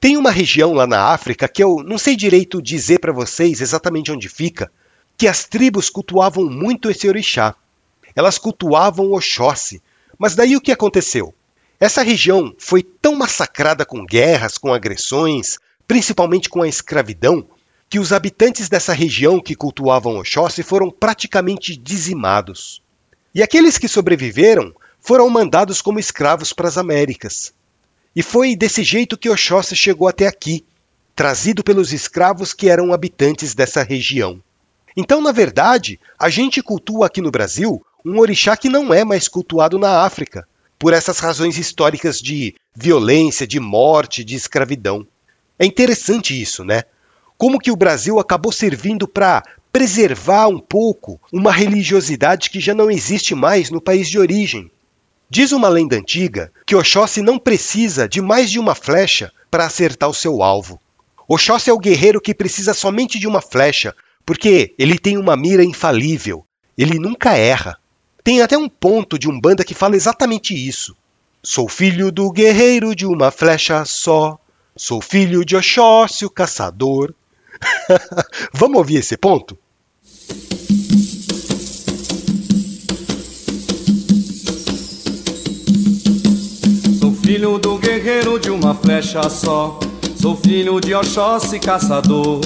Tem 0.00 0.16
uma 0.16 0.32
região 0.32 0.72
lá 0.72 0.88
na 0.88 1.12
África 1.12 1.46
que 1.46 1.62
eu 1.62 1.76
não 1.84 1.96
sei 1.96 2.16
direito 2.16 2.60
dizer 2.60 2.98
para 2.98 3.12
vocês 3.12 3.60
exatamente 3.60 4.10
onde 4.10 4.28
fica, 4.28 4.72
que 5.16 5.28
as 5.28 5.44
tribos 5.44 5.88
cultuavam 5.88 6.50
muito 6.50 6.90
esse 6.90 7.06
orixá. 7.06 7.54
Elas 8.14 8.38
cultuavam 8.38 9.12
Oxóssi. 9.12 9.80
Mas 10.18 10.34
daí 10.34 10.56
o 10.56 10.60
que 10.60 10.72
aconteceu? 10.72 11.32
Essa 11.82 12.04
região 12.04 12.54
foi 12.58 12.80
tão 12.80 13.16
massacrada 13.16 13.84
com 13.84 14.06
guerras, 14.06 14.56
com 14.56 14.72
agressões, 14.72 15.58
principalmente 15.84 16.48
com 16.48 16.62
a 16.62 16.68
escravidão, 16.68 17.44
que 17.90 17.98
os 17.98 18.12
habitantes 18.12 18.68
dessa 18.68 18.92
região 18.92 19.40
que 19.40 19.56
cultuavam 19.56 20.16
Oxóssi 20.18 20.62
foram 20.62 20.92
praticamente 20.92 21.76
dizimados. 21.76 22.80
E 23.34 23.42
aqueles 23.42 23.78
que 23.78 23.88
sobreviveram 23.88 24.72
foram 25.00 25.28
mandados 25.28 25.82
como 25.82 25.98
escravos 25.98 26.52
para 26.52 26.68
as 26.68 26.78
Américas. 26.78 27.52
E 28.14 28.22
foi 28.22 28.54
desse 28.54 28.84
jeito 28.84 29.18
que 29.18 29.28
Oxóssi 29.28 29.74
chegou 29.74 30.06
até 30.06 30.28
aqui, 30.28 30.64
trazido 31.16 31.64
pelos 31.64 31.92
escravos 31.92 32.54
que 32.54 32.68
eram 32.68 32.92
habitantes 32.92 33.56
dessa 33.56 33.82
região. 33.82 34.40
Então, 34.96 35.20
na 35.20 35.32
verdade, 35.32 35.98
a 36.16 36.30
gente 36.30 36.62
cultua 36.62 37.06
aqui 37.06 37.20
no 37.20 37.32
Brasil 37.32 37.84
um 38.04 38.20
orixá 38.20 38.56
que 38.56 38.68
não 38.68 38.94
é 38.94 39.04
mais 39.04 39.26
cultuado 39.26 39.80
na 39.80 40.04
África, 40.04 40.46
por 40.82 40.92
essas 40.92 41.20
razões 41.20 41.58
históricas 41.58 42.20
de 42.20 42.56
violência, 42.74 43.46
de 43.46 43.60
morte, 43.60 44.24
de 44.24 44.34
escravidão. 44.34 45.06
É 45.56 45.64
interessante 45.64 46.42
isso, 46.42 46.64
né? 46.64 46.82
Como 47.38 47.60
que 47.60 47.70
o 47.70 47.76
Brasil 47.76 48.18
acabou 48.18 48.50
servindo 48.50 49.06
para 49.06 49.44
preservar 49.72 50.48
um 50.48 50.58
pouco 50.58 51.20
uma 51.32 51.52
religiosidade 51.52 52.50
que 52.50 52.58
já 52.58 52.74
não 52.74 52.90
existe 52.90 53.32
mais 53.32 53.70
no 53.70 53.80
país 53.80 54.10
de 54.10 54.18
origem, 54.18 54.68
Diz 55.30 55.52
uma 55.52 55.68
lenda 55.68 55.96
antiga 55.96 56.52
que 56.66 56.74
Oxóssi 56.74 57.22
não 57.22 57.38
precisa 57.38 58.08
de 58.08 58.20
mais 58.20 58.50
de 58.50 58.58
uma 58.58 58.74
flecha 58.74 59.32
para 59.50 59.64
acertar 59.64 60.10
o 60.10 60.14
seu 60.14 60.42
alvo. 60.42 60.80
Oxóssi 61.28 61.70
é 61.70 61.72
o 61.72 61.78
guerreiro 61.78 62.20
que 62.20 62.34
precisa 62.34 62.74
somente 62.74 63.20
de 63.20 63.28
uma 63.28 63.40
flecha, 63.40 63.94
porque 64.26 64.74
ele 64.76 64.98
tem 64.98 65.16
uma 65.16 65.36
mira 65.36 65.64
infalível. 65.64 66.44
Ele 66.76 66.98
nunca 66.98 67.34
erra. 67.34 67.78
Tem 68.24 68.40
até 68.40 68.56
um 68.56 68.68
ponto 68.68 69.18
de 69.18 69.28
Umbanda 69.28 69.64
que 69.64 69.74
fala 69.74 69.96
exatamente 69.96 70.54
isso. 70.54 70.96
Sou 71.42 71.68
filho 71.68 72.12
do 72.12 72.30
guerreiro 72.30 72.94
de 72.94 73.04
uma 73.04 73.30
flecha 73.30 73.84
só. 73.84 74.38
Sou 74.76 75.00
filho 75.00 75.44
de 75.44 75.56
Oxóssi, 75.56 76.24
o 76.24 76.30
caçador. 76.30 77.12
Vamos 78.54 78.78
ouvir 78.78 78.96
esse 78.96 79.16
ponto? 79.16 79.58
filho 87.32 87.56
do 87.56 87.78
guerreiro 87.78 88.38
de 88.38 88.50
uma 88.50 88.74
flecha 88.74 89.28
só. 89.30 89.80
Sou 90.20 90.36
filho 90.36 90.78
de 90.80 90.94
Oxóssi 90.94 91.58
caçador. 91.58 92.40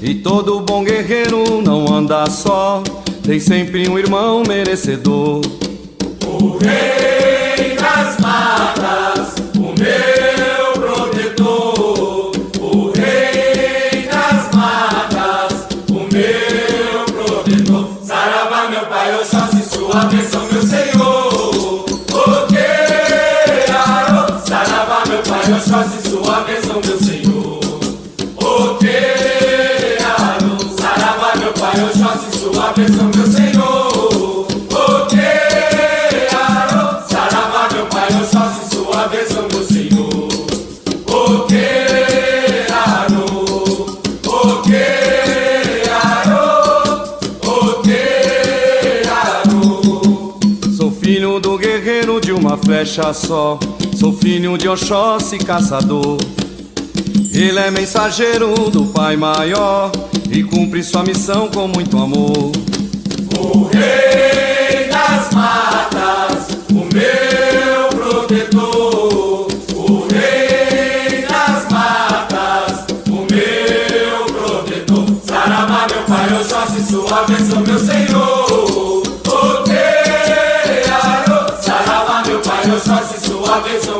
E 0.00 0.14
todo 0.14 0.60
bom 0.60 0.84
guerreiro 0.84 1.60
não 1.62 1.92
anda 1.92 2.24
só, 2.30 2.82
tem 3.22 3.40
sempre 3.40 3.88
um 3.88 3.98
irmão 3.98 4.42
merecedor. 4.46 5.40
O 6.24 6.58
rei 6.58 7.76
das 7.76 8.18
matas, 8.18 9.34
o 9.56 9.74
meu 9.78 10.72
protetor. 10.80 12.32
O 12.60 12.92
rei 12.92 14.08
das 14.08 14.54
matas, 14.54 15.66
o 15.90 16.06
meu 16.12 17.04
protetor. 17.12 17.88
Saravá, 18.02 18.68
meu 18.70 18.86
pai, 18.86 19.14
Oxóssi, 19.16 19.68
sua 19.68 20.04
bênção, 20.04 20.46
meu 20.52 20.62
Senhor. 20.62 20.88
Oxóssi, 25.58 26.08
sua 26.08 26.40
bênção, 26.44 26.80
meu 26.84 26.98
Senhor. 26.98 27.27
Sua 32.50 32.72
bênção, 32.72 33.10
meu 33.14 33.26
Senhor. 33.26 34.46
O 34.72 35.06
queirado, 35.06 36.80
saravá, 37.06 37.68
meu 37.72 37.84
pai, 37.86 38.08
Oxóssi, 38.22 38.74
sua 38.74 39.06
bênção, 39.08 39.46
meu 39.52 39.62
Senhor. 39.62 40.28
O 41.06 41.44
queirado, 41.46 43.24
o 44.24 44.62
queirado, 44.62 46.40
o 47.42 47.82
queirado. 47.82 49.58
Sou 50.74 50.90
filho 50.90 51.38
do 51.38 51.58
guerreiro 51.58 52.18
de 52.18 52.32
uma 52.32 52.56
flecha 52.56 53.12
só. 53.12 53.60
Sou 53.94 54.14
filho 54.14 54.56
de 54.56 54.66
Oxóssi 54.70 55.36
caçador. 55.36 56.16
Ele 57.30 57.58
é 57.58 57.70
mensageiro 57.70 58.70
do 58.70 58.86
Pai 58.86 59.18
Maior 59.18 59.92
e 60.30 60.42
cumpre 60.42 60.82
sua 60.82 61.02
missão 61.02 61.48
com 61.48 61.68
muito 61.68 61.96
amor. 61.98 62.52
O 63.38 63.64
rei 63.72 64.88
das 64.88 65.30
matas, 65.32 66.48
o 66.70 66.86
meu 66.94 67.88
protetor. 67.90 69.48
O 69.74 70.06
rei 70.12 71.26
das 71.26 71.70
matas, 71.70 72.84
o 73.08 73.26
meu 73.32 74.26
protetor. 74.26 75.06
Saravá, 75.24 75.86
meu 75.90 76.02
pai, 76.04 76.40
Oxóssi, 76.40 76.82
sua 76.90 77.24
bênção, 77.24 77.60
meu 77.60 77.78
Senhor. 77.78 79.02
O 79.26 79.62
queirado, 79.64 81.62
Saravá, 81.62 82.22
meu 82.26 82.40
pai, 82.40 82.70
Oxóssi, 82.70 83.26
sua 83.26 83.60
bênção, 83.60 83.97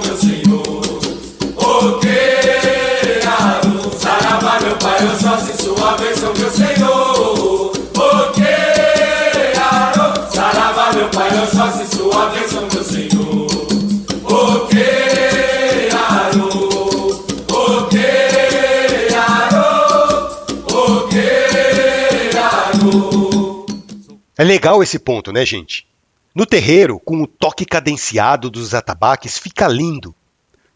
É 24.39 24.45
legal 24.45 24.81
esse 24.85 25.01
ponto, 25.01 25.33
né, 25.33 25.45
gente? 25.45 25.85
No 26.33 26.47
terreiro, 26.47 27.01
com 27.01 27.21
o 27.21 27.27
toque 27.27 27.65
cadenciado 27.65 28.49
dos 28.49 28.73
atabaques, 28.73 29.37
fica 29.37 29.67
lindo. 29.67 30.15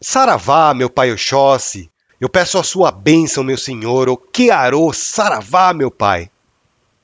Saravá, 0.01 0.73
meu 0.73 0.89
pai 0.89 1.13
Oxóssi, 1.13 1.89
eu 2.19 2.27
peço 2.27 2.57
a 2.57 2.63
sua 2.63 2.91
bênção, 2.91 3.41
meu 3.41 3.57
senhor, 3.57 4.09
o 4.09 4.17
Kearô, 4.17 4.91
Saravá, 4.91 5.73
meu 5.73 5.89
pai. 5.89 6.29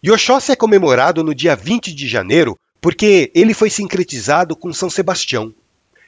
E 0.04 0.12
Oxóssi 0.12 0.51
é 0.51 0.56
comemorado 0.58 1.24
no 1.24 1.34
dia 1.34 1.56
20 1.56 1.96
de 1.96 2.10
janeiro 2.10 2.58
porque 2.82 3.32
ele 3.34 3.54
foi 3.54 3.70
sincretizado 3.70 4.54
com 4.54 4.74
São 4.74 4.89
Sebastião. 4.89 5.54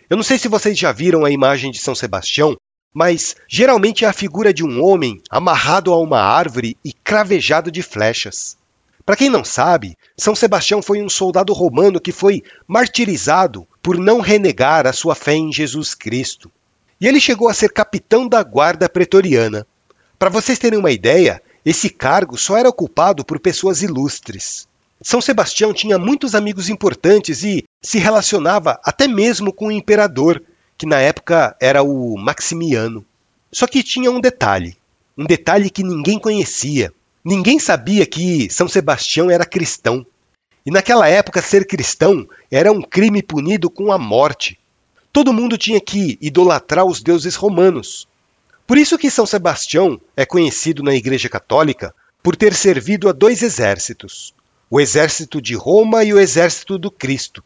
Eu 0.09 0.17
não 0.17 0.23
sei 0.23 0.37
se 0.37 0.49
vocês 0.49 0.77
já 0.77 0.91
viram 0.91 1.23
a 1.23 1.31
imagem 1.31 1.71
de 1.71 1.79
São 1.79 1.95
Sebastião, 1.95 2.57
mas 2.93 3.37
geralmente 3.47 4.03
é 4.03 4.07
a 4.09 4.13
figura 4.13 4.53
de 4.53 4.65
um 4.65 4.83
homem 4.83 5.21
amarrado 5.29 5.93
a 5.93 5.97
uma 5.97 6.19
árvore 6.19 6.75
e 6.83 6.91
cravejado 6.91 7.71
de 7.71 7.81
flechas. 7.81 8.57
Para 9.05 9.15
quem 9.15 9.29
não 9.29 9.43
sabe, 9.43 9.97
São 10.15 10.35
Sebastião 10.35 10.81
foi 10.81 11.01
um 11.01 11.09
soldado 11.09 11.53
romano 11.53 11.99
que 11.99 12.11
foi 12.11 12.43
martirizado 12.67 13.67
por 13.81 13.97
não 13.97 14.19
renegar 14.19 14.85
a 14.85 14.93
sua 14.93 15.15
fé 15.15 15.33
em 15.33 15.51
Jesus 15.51 15.95
Cristo. 15.95 16.51
E 16.99 17.07
ele 17.07 17.19
chegou 17.19 17.49
a 17.49 17.53
ser 17.53 17.73
capitão 17.73 18.27
da 18.27 18.43
guarda 18.43 18.87
pretoriana. 18.87 19.65
Para 20.19 20.29
vocês 20.29 20.59
terem 20.59 20.77
uma 20.77 20.91
ideia, 20.91 21.41
esse 21.65 21.89
cargo 21.89 22.37
só 22.37 22.57
era 22.57 22.69
ocupado 22.69 23.25
por 23.25 23.39
pessoas 23.39 23.81
ilustres. 23.81 24.67
São 25.01 25.19
Sebastião 25.19 25.73
tinha 25.73 25.97
muitos 25.97 26.35
amigos 26.35 26.69
importantes 26.69 27.43
e 27.43 27.63
se 27.81 27.97
relacionava 27.97 28.79
até 28.83 29.07
mesmo 29.07 29.51
com 29.51 29.67
o 29.67 29.71
imperador, 29.71 30.43
que 30.77 30.85
na 30.85 30.99
época 30.99 31.55
era 31.59 31.81
o 31.81 32.15
Maximiano. 32.17 33.03
Só 33.51 33.65
que 33.65 33.81
tinha 33.81 34.11
um 34.11 34.21
detalhe, 34.21 34.77
um 35.17 35.25
detalhe 35.25 35.71
que 35.71 35.83
ninguém 35.83 36.19
conhecia. 36.19 36.93
Ninguém 37.23 37.59
sabia 37.59 38.05
que 38.05 38.49
São 38.49 38.67
Sebastião 38.67 39.29
era 39.29 39.45
cristão. 39.45 40.05
E 40.65 40.71
naquela 40.71 41.07
época, 41.07 41.41
ser 41.41 41.67
cristão 41.67 42.27
era 42.49 42.71
um 42.71 42.81
crime 42.81 43.21
punido 43.21 43.69
com 43.69 43.91
a 43.91 43.97
morte. 43.97 44.57
todo 45.13 45.33
mundo 45.33 45.57
tinha 45.57 45.81
que 45.81 46.17
idolatrar 46.21 46.85
os 46.85 47.01
deuses 47.01 47.35
romanos. 47.35 48.07
Por 48.65 48.77
isso 48.77 48.97
que 48.97 49.11
São 49.11 49.25
Sebastião 49.25 49.99
é 50.15 50.25
conhecido 50.25 50.81
na 50.81 50.95
Igreja 50.95 51.27
Católica 51.27 51.93
por 52.23 52.35
ter 52.35 52.53
servido 52.53 53.09
a 53.09 53.11
dois 53.11 53.41
exércitos, 53.41 54.33
o 54.69 54.79
exército 54.79 55.41
de 55.41 55.53
Roma 55.53 56.03
e 56.03 56.13
o 56.13 56.19
exército 56.19 56.77
do 56.77 56.89
Cristo. 56.89 57.43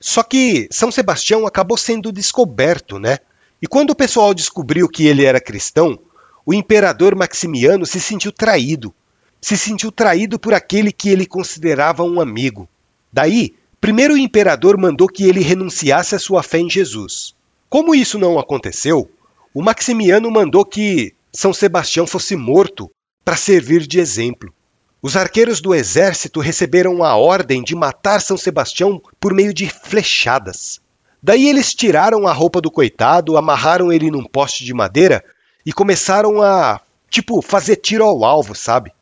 Só 0.00 0.22
que 0.22 0.68
São 0.70 0.92
Sebastião 0.92 1.46
acabou 1.46 1.76
sendo 1.76 2.12
descoberto, 2.12 2.98
né? 2.98 3.18
E 3.60 3.66
quando 3.66 3.90
o 3.90 3.96
pessoal 3.96 4.32
descobriu 4.32 4.88
que 4.88 5.06
ele 5.06 5.24
era 5.24 5.40
cristão, 5.40 5.98
o 6.46 6.54
imperador 6.54 7.16
Maximiano 7.16 7.84
se 7.84 8.00
sentiu 8.00 8.30
traído. 8.30 8.94
Se 9.40 9.56
sentiu 9.56 9.92
traído 9.92 10.38
por 10.38 10.52
aquele 10.52 10.90
que 10.90 11.08
ele 11.08 11.26
considerava 11.26 12.02
um 12.02 12.20
amigo. 12.20 12.68
Daí, 13.12 13.54
primeiro 13.80 14.14
o 14.14 14.18
imperador 14.18 14.76
mandou 14.76 15.08
que 15.08 15.24
ele 15.24 15.40
renunciasse 15.40 16.14
à 16.14 16.18
sua 16.18 16.42
fé 16.42 16.58
em 16.58 16.68
Jesus. 16.68 17.34
Como 17.68 17.94
isso 17.94 18.18
não 18.18 18.38
aconteceu, 18.38 19.10
o 19.54 19.62
Maximiano 19.62 20.30
mandou 20.30 20.64
que 20.64 21.14
São 21.32 21.52
Sebastião 21.52 22.06
fosse 22.06 22.34
morto 22.34 22.90
para 23.24 23.36
servir 23.36 23.86
de 23.86 24.00
exemplo. 24.00 24.52
Os 25.00 25.16
arqueiros 25.16 25.60
do 25.60 25.74
exército 25.74 26.40
receberam 26.40 27.04
a 27.04 27.14
ordem 27.16 27.62
de 27.62 27.74
matar 27.76 28.20
São 28.20 28.36
Sebastião 28.36 29.00
por 29.20 29.32
meio 29.32 29.54
de 29.54 29.68
flechadas. 29.68 30.80
Daí 31.22 31.48
eles 31.48 31.74
tiraram 31.74 32.26
a 32.26 32.32
roupa 32.32 32.60
do 32.60 32.70
coitado, 32.70 33.36
amarraram 33.36 33.92
ele 33.92 34.10
num 34.10 34.24
poste 34.24 34.64
de 34.64 34.74
madeira 34.74 35.24
e 35.64 35.72
começaram 35.72 36.42
a, 36.42 36.80
tipo, 37.10 37.42
fazer 37.42 37.76
tiro 37.76 38.04
ao 38.04 38.24
alvo, 38.24 38.54
sabe? 38.54 38.92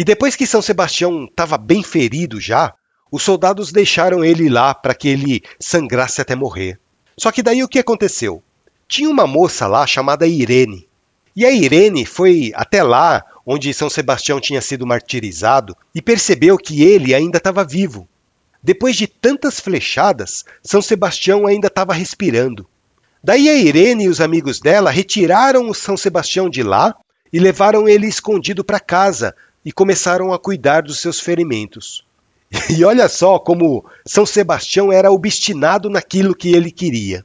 E 0.00 0.04
depois 0.04 0.34
que 0.34 0.46
São 0.46 0.62
Sebastião 0.62 1.26
estava 1.26 1.58
bem 1.58 1.82
ferido 1.82 2.40
já, 2.40 2.72
os 3.12 3.22
soldados 3.22 3.70
deixaram 3.70 4.24
ele 4.24 4.48
lá 4.48 4.72
para 4.72 4.94
que 4.94 5.06
ele 5.06 5.42
sangrasse 5.60 6.22
até 6.22 6.34
morrer. 6.34 6.80
Só 7.18 7.30
que 7.30 7.42
daí 7.42 7.62
o 7.62 7.68
que 7.68 7.78
aconteceu? 7.78 8.42
Tinha 8.88 9.10
uma 9.10 9.26
moça 9.26 9.66
lá 9.66 9.86
chamada 9.86 10.26
Irene. 10.26 10.88
E 11.36 11.44
a 11.44 11.52
Irene 11.52 12.06
foi 12.06 12.50
até 12.54 12.82
lá 12.82 13.22
onde 13.44 13.74
São 13.74 13.90
Sebastião 13.90 14.40
tinha 14.40 14.62
sido 14.62 14.86
martirizado 14.86 15.76
e 15.94 16.00
percebeu 16.00 16.56
que 16.56 16.82
ele 16.82 17.14
ainda 17.14 17.36
estava 17.36 17.62
vivo. 17.62 18.08
Depois 18.62 18.96
de 18.96 19.06
tantas 19.06 19.60
flechadas, 19.60 20.46
São 20.62 20.80
Sebastião 20.80 21.46
ainda 21.46 21.66
estava 21.66 21.92
respirando. 21.92 22.66
Daí 23.22 23.50
a 23.50 23.54
Irene 23.54 24.04
e 24.04 24.08
os 24.08 24.22
amigos 24.22 24.60
dela 24.60 24.90
retiraram 24.90 25.68
o 25.68 25.74
São 25.74 25.94
Sebastião 25.94 26.48
de 26.48 26.62
lá 26.62 26.96
e 27.30 27.38
levaram 27.38 27.86
ele 27.86 28.06
escondido 28.06 28.64
para 28.64 28.80
casa 28.80 29.36
e 29.64 29.72
começaram 29.72 30.32
a 30.32 30.38
cuidar 30.38 30.82
dos 30.82 31.00
seus 31.00 31.20
ferimentos. 31.20 32.04
E 32.70 32.84
olha 32.84 33.08
só 33.08 33.38
como 33.38 33.84
São 34.04 34.26
Sebastião 34.26 34.92
era 34.92 35.12
obstinado 35.12 35.88
naquilo 35.88 36.34
que 36.34 36.52
ele 36.52 36.70
queria. 36.70 37.24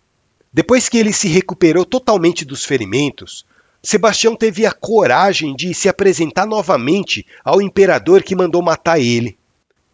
Depois 0.54 0.88
que 0.88 0.98
ele 0.98 1.12
se 1.12 1.28
recuperou 1.28 1.84
totalmente 1.84 2.46
dos 2.46 2.64
ferimentos, 2.64 3.46
Sebastião 3.84 4.36
teve 4.36 4.66
a 4.66 4.72
coragem 4.72 5.56
de 5.56 5.74
se 5.74 5.90
apresentar 5.90 6.46
novamente 6.46 7.26
ao 7.44 7.62
imperador 7.62 8.24
que 8.24 8.36
mandou 8.36 8.62
matar 8.62 9.00
ele. 9.00 9.38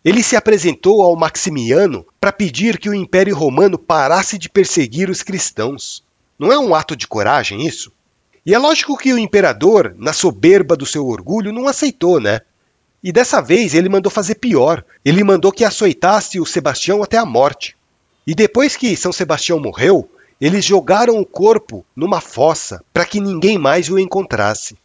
Ele 0.03 0.23
se 0.23 0.35
apresentou 0.35 1.01
ao 1.01 1.15
Maximiano 1.15 2.05
para 2.19 2.31
pedir 2.31 2.77
que 2.79 2.89
o 2.89 2.93
Império 2.93 3.35
Romano 3.35 3.77
parasse 3.77 4.37
de 4.37 4.49
perseguir 4.49 5.09
os 5.09 5.21
cristãos. 5.21 6.03
Não 6.39 6.51
é 6.51 6.57
um 6.57 6.73
ato 6.73 6.95
de 6.95 7.07
coragem 7.07 7.65
isso? 7.67 7.91
E 8.45 8.53
é 8.53 8.57
lógico 8.57 8.97
que 8.97 9.13
o 9.13 9.19
imperador, 9.19 9.93
na 9.97 10.13
soberba 10.13 10.75
do 10.75 10.85
seu 10.85 11.05
orgulho, 11.05 11.53
não 11.53 11.67
aceitou, 11.67 12.19
né? 12.19 12.41
E 13.03 13.11
dessa 13.11 13.41
vez 13.41 13.73
ele 13.73 13.89
mandou 13.89 14.11
fazer 14.11 14.35
pior. 14.35 14.83
Ele 15.03 15.23
mandou 15.23 15.51
que 15.51 15.65
açoitasse 15.65 16.39
o 16.39 16.45
Sebastião 16.45 17.03
até 17.03 17.17
a 17.17 17.25
morte. 17.25 17.75
E 18.25 18.35
depois 18.35 18.75
que 18.75 18.95
São 18.95 19.11
Sebastião 19.11 19.59
morreu, 19.59 20.09
eles 20.39 20.65
jogaram 20.65 21.19
o 21.19 21.25
corpo 21.25 21.85
numa 21.95 22.21
fossa 22.21 22.83
para 22.93 23.05
que 23.05 23.19
ninguém 23.19 23.57
mais 23.57 23.89
o 23.89 23.99
encontrasse. 23.99 24.75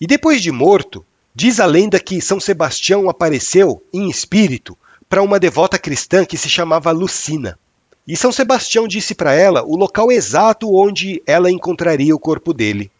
E 0.00 0.06
depois 0.06 0.42
de 0.42 0.50
morto, 0.50 1.04
diz 1.34 1.60
a 1.60 1.66
lenda 1.66 2.00
que 2.00 2.20
São 2.20 2.40
Sebastião 2.40 3.08
apareceu 3.08 3.82
em 3.92 4.08
espírito 4.08 4.76
para 5.08 5.22
uma 5.22 5.38
devota 5.38 5.78
cristã 5.78 6.24
que 6.24 6.38
se 6.38 6.48
chamava 6.48 6.90
Lucina. 6.90 7.58
E 8.06 8.16
São 8.16 8.30
Sebastião 8.30 8.86
disse 8.86 9.14
para 9.14 9.32
ela 9.32 9.62
o 9.62 9.76
local 9.76 10.12
exato 10.12 10.74
onde 10.74 11.22
ela 11.26 11.50
encontraria 11.50 12.14
o 12.14 12.18
corpo 12.18 12.52
dele. 12.52 12.90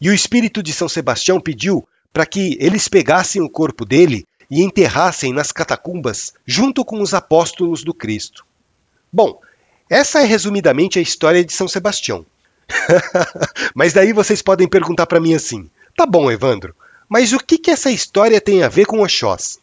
E 0.00 0.08
o 0.08 0.14
espírito 0.14 0.62
de 0.62 0.72
São 0.72 0.88
Sebastião 0.88 1.40
pediu 1.40 1.86
para 2.12 2.24
que 2.24 2.56
eles 2.60 2.86
pegassem 2.86 3.42
o 3.42 3.50
corpo 3.50 3.84
dele 3.84 4.24
e 4.48 4.62
enterrassem 4.62 5.32
nas 5.32 5.50
catacumbas 5.50 6.34
junto 6.46 6.84
com 6.84 7.00
os 7.00 7.12
apóstolos 7.14 7.82
do 7.82 7.92
Cristo. 7.92 8.44
Bom, 9.12 9.40
essa 9.90 10.20
é 10.20 10.24
resumidamente 10.24 10.98
a 10.98 11.02
história 11.02 11.44
de 11.44 11.52
São 11.52 11.66
Sebastião. 11.66 12.24
mas 13.74 13.92
daí 13.92 14.12
vocês 14.12 14.40
podem 14.40 14.68
perguntar 14.68 15.06
para 15.06 15.20
mim 15.20 15.34
assim: 15.34 15.68
tá 15.96 16.06
bom, 16.06 16.30
Evandro, 16.30 16.74
mas 17.08 17.32
o 17.32 17.38
que, 17.38 17.58
que 17.58 17.70
essa 17.70 17.90
história 17.90 18.40
tem 18.40 18.62
a 18.62 18.68
ver 18.68 18.86
com 18.86 19.02
Oxós? 19.02 19.58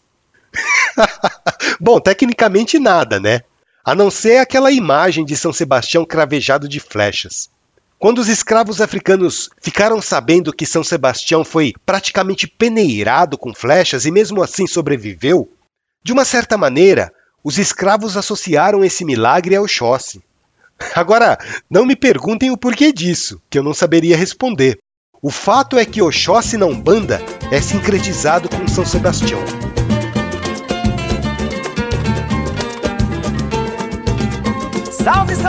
bom, 1.80 2.00
tecnicamente 2.00 2.78
nada, 2.78 3.20
né? 3.20 3.44
A 3.84 3.96
não 3.96 4.12
ser 4.12 4.38
aquela 4.38 4.72
imagem 4.72 5.26
de 5.26 5.36
São 5.36 5.52
Sebastião 5.52 6.06
cravejado 6.06 6.68
de 6.68 6.80
flechas. 6.80 7.50
Quando 7.98 8.20
os 8.20 8.30
escravos 8.30 8.82
africanos 8.82 9.50
ficaram 9.62 10.02
sabendo 10.02 10.52
que 10.52 10.66
São 10.66 10.84
Sebastião 10.84 11.44
foi 11.44 11.74
praticamente 11.86 12.48
peneirado 12.48 13.38
com 13.38 13.54
flechas 13.54 14.06
e 14.06 14.12
mesmo 14.12 14.42
assim 14.42 14.66
sobreviveu, 14.66 15.48
de 16.04 16.12
uma 16.12 16.26
certa 16.26 16.58
maneira, 16.58 17.14
os 17.44 17.58
escravos 17.58 18.18
associaram 18.18 18.84
esse 18.84 19.06
milagre 19.06 19.56
ao 19.56 19.64
Oxóssi. 19.64 20.22
Agora, 20.96 21.38
não 21.70 21.86
me 21.86 21.96
perguntem 21.96 22.50
o 22.50 22.58
porquê 22.58 22.92
disso, 22.92 23.40
que 23.50 23.58
eu 23.58 23.64
não 23.64 23.74
saberia 23.74 24.18
responder. 24.18 24.80
O 25.22 25.30
fato 25.30 25.78
é 25.78 25.86
que 25.86 26.02
Oxóssi 26.02 26.58
na 26.58 26.66
Umbanda 26.66 27.22
é 27.52 27.62
sincretizado 27.62 28.50
com 28.50 28.68
São 28.68 28.84
Sebastião. 28.84 29.71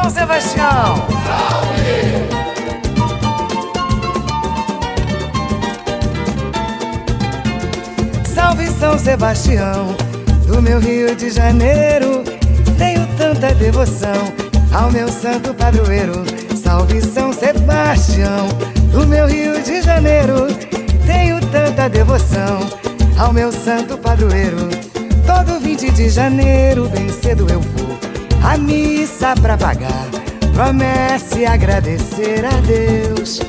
São 0.02 0.10
Sebastião! 0.10 1.06
Salve! 1.24 2.26
Salve 8.34 8.66
São 8.66 8.98
Sebastião! 8.98 9.96
do 10.44 10.60
meu 10.60 10.80
Rio 10.80 11.14
de 11.14 11.30
Janeiro. 11.30 12.24
Tenho 12.76 13.06
tanta 13.16 13.54
devoção 13.54 14.32
ao 14.72 14.90
meu 14.90 15.06
santo 15.08 15.54
padroeiro. 15.54 16.24
Salve 16.60 17.00
São 17.00 17.32
Sebastião, 17.32 18.48
do 18.90 19.06
meu 19.06 19.28
Rio 19.28 19.62
de 19.62 19.82
Janeiro. 19.82 20.48
Tenho 21.06 21.40
tanta 21.52 21.88
devoção 21.88 22.58
ao 23.16 23.32
meu 23.32 23.52
santo 23.52 23.96
padroeiro. 23.96 24.68
Todo 25.24 25.60
20 25.60 25.92
de 25.92 26.08
janeiro, 26.08 26.88
bem 26.88 27.08
cedo 27.08 27.46
eu 27.48 27.60
vou 27.60 28.11
à 28.42 28.58
missa 28.58 29.34
pra 29.40 29.56
pagar. 29.56 30.06
Promesse 30.54 31.46
agradecer 31.46 32.44
a 32.44 32.60
Deus, 32.60 33.40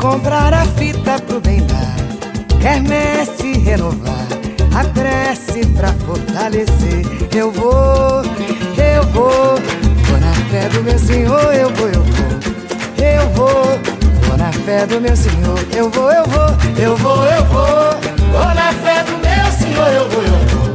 comprar 0.00 0.54
a 0.54 0.64
fita 0.64 1.20
pro 1.26 1.40
bem 1.40 1.60
dar, 1.66 2.60
quermesse 2.60 3.58
renovar. 3.58 4.22
A 4.74 4.84
prece 4.84 5.66
pra 5.76 5.92
fortalecer. 5.92 7.04
Eu 7.34 7.50
vou, 7.50 8.22
eu 8.78 9.02
vou, 9.12 9.58
vou 10.08 10.18
na 10.18 10.32
fé 10.50 10.68
do 10.70 10.82
meu 10.82 10.98
Senhor, 10.98 11.54
eu 11.54 11.68
vou, 11.74 11.88
eu 11.88 12.02
vou, 12.02 13.04
eu 13.04 13.28
vou, 13.30 14.26
vou 14.26 14.36
na 14.38 14.50
fé 14.50 14.86
do 14.86 14.98
meu 14.98 15.14
Senhor, 15.14 15.58
eu 15.76 15.90
vou, 15.90 16.10
eu 16.10 16.24
vou, 16.26 16.48
eu 16.78 16.96
vou, 16.96 17.24
eu 17.26 17.44
vou, 17.44 17.66
vou 18.32 18.54
na 18.54 18.72
fé 18.72 19.04
do 19.04 19.18
meu 19.18 19.52
Senhor, 19.52 19.88
eu 19.88 20.08
vou, 20.08 20.22
eu 20.22 20.38
vou, 20.48 20.68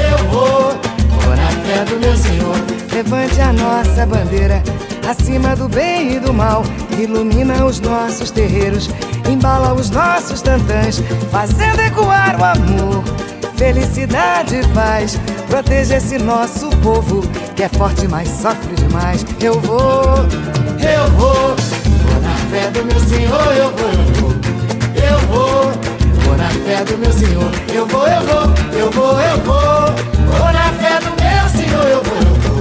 eu 0.00 0.18
vou, 0.30 1.20
vou 1.20 1.36
na 1.36 1.50
fé 1.66 1.84
do 1.84 2.00
meu 2.00 2.16
Senhor. 2.16 2.75
Levante 2.96 3.38
a 3.42 3.52
nossa 3.52 4.06
bandeira 4.06 4.62
acima 5.06 5.54
do 5.54 5.68
bem 5.68 6.14
e 6.14 6.18
do 6.18 6.32
mal, 6.32 6.62
ilumina 6.98 7.62
os 7.66 7.78
nossos 7.78 8.30
terreiros, 8.30 8.88
embala 9.30 9.74
os 9.74 9.90
nossos 9.90 10.40
tantãs, 10.40 11.02
fazendo 11.30 11.78
ecoar 11.82 12.40
o 12.40 12.44
amor. 12.44 13.04
Felicidade 13.54 14.56
e 14.56 14.68
paz. 14.68 15.20
Proteja 15.46 15.96
esse 15.98 16.16
nosso 16.16 16.70
povo 16.78 17.20
que 17.54 17.64
é 17.64 17.68
forte, 17.68 18.08
mas 18.08 18.30
sofre 18.30 18.74
demais. 18.74 19.26
Eu 19.42 19.60
vou, 19.60 20.24
eu 20.80 21.10
vou, 21.18 21.54
vou 21.54 22.20
na 22.22 22.34
fé 22.50 22.70
do 22.70 22.82
meu 22.82 23.00
Senhor, 23.00 23.52
eu 23.58 23.70
vou, 23.76 23.90
eu 25.04 25.18
vou, 25.28 25.64
vou, 26.24 26.36
na 26.38 26.48
fé 26.48 26.82
do 26.82 26.96
meu 26.96 27.12
Senhor, 27.12 27.50
eu 27.74 27.86
vou, 27.86 28.08
eu 28.08 28.22
vou, 28.22 28.80
eu 28.80 28.90
vou, 28.90 29.20
eu 29.20 29.38
vou, 29.44 30.38
vou 30.38 30.50
na 30.50 30.72
fé 30.80 30.98
do 30.98 31.10
meu 31.22 31.50
Senhor, 31.50 31.86
eu 31.88 32.02
vou, 32.02 32.16
eu 32.16 32.34
vou, 32.40 32.55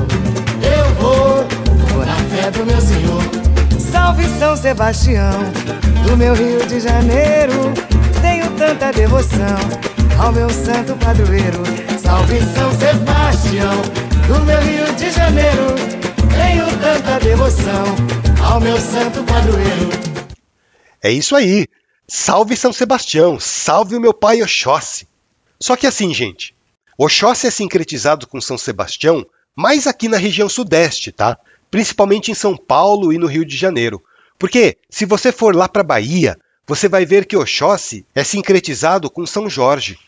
meu 2.66 2.82
Senhor. 2.82 3.24
Salve 3.80 4.24
São 4.38 4.56
Sebastião, 4.56 5.40
do 6.06 6.16
meu 6.18 6.34
Rio 6.34 6.66
de 6.68 6.80
Janeiro, 6.80 7.74
tenho 8.22 8.50
tanta 8.58 8.92
devoção 8.92 9.58
ao 10.20 10.32
meu 10.32 10.50
santo 10.50 10.96
padroeiro. 10.98 11.64
Salve 12.02 12.40
São 12.54 12.72
Sebastião, 12.78 13.82
do 14.28 14.46
meu 14.46 14.62
Rio 14.62 14.96
de 14.96 15.12
Janeiro. 15.12 15.76
Tenho 16.36 16.66
tanta 16.80 17.20
devoção 17.20 18.16
santo 18.96 19.24
padroeiro. 19.24 19.90
É 21.04 21.12
isso 21.12 21.36
aí. 21.36 21.68
Salve 22.08 22.56
São 22.56 22.72
Sebastião, 22.72 23.40
salve 23.40 23.96
o 23.96 24.00
meu 24.00 24.14
pai 24.14 24.42
Oxóssi. 24.42 25.08
Só 25.60 25.76
que 25.76 25.88
assim, 25.88 26.14
gente, 26.14 26.56
Oxóssi 26.98 27.48
é 27.48 27.52
sincretizado 27.52 28.28
com 28.28 28.40
São 28.40 28.58
Sebastião 28.58 29.26
mais 29.56 29.88
aqui 29.88 30.08
na 30.08 30.18
região 30.18 30.48
sudeste, 30.48 31.12
tá? 31.12 31.38
Principalmente 31.76 32.32
em 32.32 32.34
São 32.34 32.56
Paulo 32.56 33.12
e 33.12 33.18
no 33.18 33.28
Rio 33.28 33.44
de 33.44 33.58
Janeiro. 33.58 34.02
Porque 34.40 34.78
se 34.90 35.06
você 35.06 35.30
for 35.30 35.54
lá 35.54 35.68
para 35.68 35.84
Bahia, 35.84 36.40
você 36.66 36.88
vai 36.88 37.06
ver 37.06 37.26
que 37.26 37.36
Oxóssi 37.36 38.06
é 38.16 38.24
sincretizado 38.24 39.10
com 39.10 39.26
São 39.26 39.50
Jorge. 39.50 40.00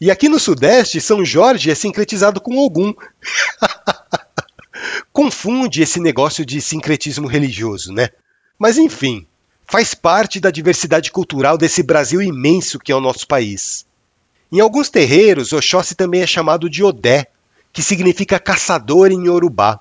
E 0.00 0.10
aqui 0.10 0.30
no 0.30 0.40
Sudeste, 0.40 0.98
São 0.98 1.22
Jorge 1.22 1.70
é 1.70 1.74
sincretizado 1.74 2.40
com 2.40 2.56
Ogum. 2.56 2.94
Confunde 5.12 5.82
esse 5.82 6.00
negócio 6.00 6.42
de 6.46 6.58
sincretismo 6.58 7.26
religioso, 7.28 7.92
né? 7.92 8.08
Mas 8.58 8.78
enfim, 8.78 9.26
faz 9.66 9.92
parte 9.92 10.40
da 10.40 10.50
diversidade 10.50 11.12
cultural 11.12 11.58
desse 11.58 11.82
Brasil 11.82 12.22
imenso 12.22 12.78
que 12.78 12.92
é 12.92 12.96
o 12.96 13.00
nosso 13.00 13.28
país. 13.28 13.84
Em 14.50 14.58
alguns 14.60 14.88
terreiros, 14.88 15.52
Oxóssi 15.52 15.94
também 15.94 16.22
é 16.22 16.26
chamado 16.26 16.70
de 16.70 16.82
Odé, 16.82 17.26
que 17.74 17.82
significa 17.82 18.38
caçador 18.38 19.12
em 19.12 19.26
Yorubá. 19.26 19.80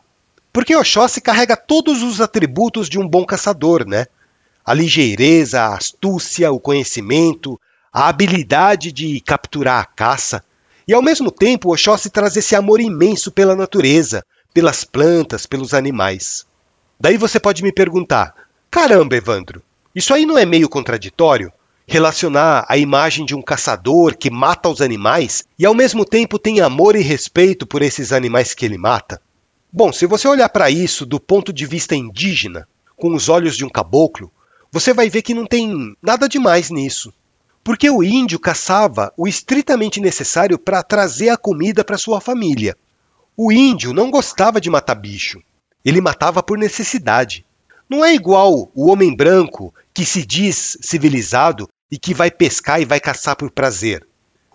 Porque 0.51 0.75
Oxóssi 0.75 1.21
carrega 1.21 1.55
todos 1.55 2.01
os 2.01 2.19
atributos 2.19 2.89
de 2.89 2.97
um 2.99 3.07
bom 3.07 3.25
caçador, 3.25 3.87
né? 3.87 4.07
A 4.65 4.73
ligeireza, 4.73 5.61
a 5.61 5.75
astúcia, 5.75 6.51
o 6.51 6.59
conhecimento, 6.59 7.59
a 7.93 8.07
habilidade 8.07 8.91
de 8.91 9.19
capturar 9.21 9.81
a 9.81 9.85
caça. 9.85 10.43
E 10.87 10.93
ao 10.93 11.01
mesmo 11.01 11.31
tempo, 11.31 11.71
Oxóssi 11.71 12.09
traz 12.09 12.35
esse 12.35 12.55
amor 12.55 12.81
imenso 12.81 13.31
pela 13.31 13.55
natureza, 13.55 14.25
pelas 14.53 14.83
plantas, 14.83 15.45
pelos 15.45 15.73
animais. 15.73 16.45
Daí 16.99 17.17
você 17.17 17.39
pode 17.39 17.63
me 17.63 17.71
perguntar: 17.71 18.33
caramba, 18.71 19.15
Evandro, 19.15 19.61
isso 19.95 20.13
aí 20.13 20.25
não 20.25 20.37
é 20.37 20.45
meio 20.45 20.67
contraditório? 20.67 21.51
Relacionar 21.87 22.65
a 22.67 22.77
imagem 22.77 23.25
de 23.25 23.33
um 23.33 23.41
caçador 23.41 24.15
que 24.15 24.29
mata 24.29 24.69
os 24.69 24.81
animais 24.81 25.43
e 25.57 25.65
ao 25.65 25.73
mesmo 25.73 26.05
tempo 26.05 26.37
tem 26.37 26.59
amor 26.59 26.95
e 26.95 27.01
respeito 27.01 27.65
por 27.65 27.81
esses 27.81 28.11
animais 28.11 28.53
que 28.53 28.65
ele 28.65 28.77
mata? 28.77 29.19
Bom, 29.71 29.93
se 29.93 30.07
você 30.07 30.27
olhar 30.27 30.49
para 30.49 30.71
isso 30.71 31.05
do 31.05 31.19
ponto 31.19 31.53
de 31.53 31.63
vista 31.67 31.95
indígena, 31.95 32.67
com 32.95 33.13
os 33.13 33.29
olhos 33.29 33.55
de 33.55 33.63
um 33.63 33.69
caboclo, 33.69 34.31
você 34.71 34.95
vai 34.95 35.11
ver 35.11 35.21
que 35.21 35.35
não 35.35 35.45
tem 35.45 35.95
nada 36.01 36.27
demais 36.27 36.71
nisso. 36.71 37.13
Porque 37.63 37.87
o 37.87 38.03
índio 38.03 38.39
caçava 38.39 39.13
o 39.15 39.27
estritamente 39.27 40.01
necessário 40.01 40.57
para 40.57 40.81
trazer 40.81 41.29
a 41.29 41.37
comida 41.37 41.83
para 41.83 41.99
sua 41.99 42.19
família. 42.19 42.75
O 43.37 43.51
índio 43.51 43.93
não 43.93 44.09
gostava 44.09 44.59
de 44.59 44.71
matar 44.71 44.95
bicho. 44.95 45.39
Ele 45.85 46.01
matava 46.01 46.41
por 46.41 46.57
necessidade. 46.57 47.45
Não 47.87 48.03
é 48.03 48.13
igual 48.13 48.71
o 48.73 48.89
homem 48.89 49.15
branco 49.15 49.71
que 49.93 50.03
se 50.03 50.25
diz 50.25 50.79
civilizado 50.81 51.69
e 51.91 51.97
que 51.99 52.13
vai 52.13 52.31
pescar 52.31 52.81
e 52.81 52.85
vai 52.85 52.99
caçar 52.99 53.35
por 53.35 53.51
prazer. 53.51 54.03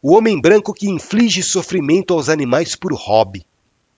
O 0.03 0.13
homem 0.13 0.41
branco 0.41 0.75
que 0.75 0.91
inflige 0.91 1.41
sofrimento 1.41 2.13
aos 2.15 2.29
animais 2.29 2.75
por 2.75 2.93
hobby. 2.93 3.47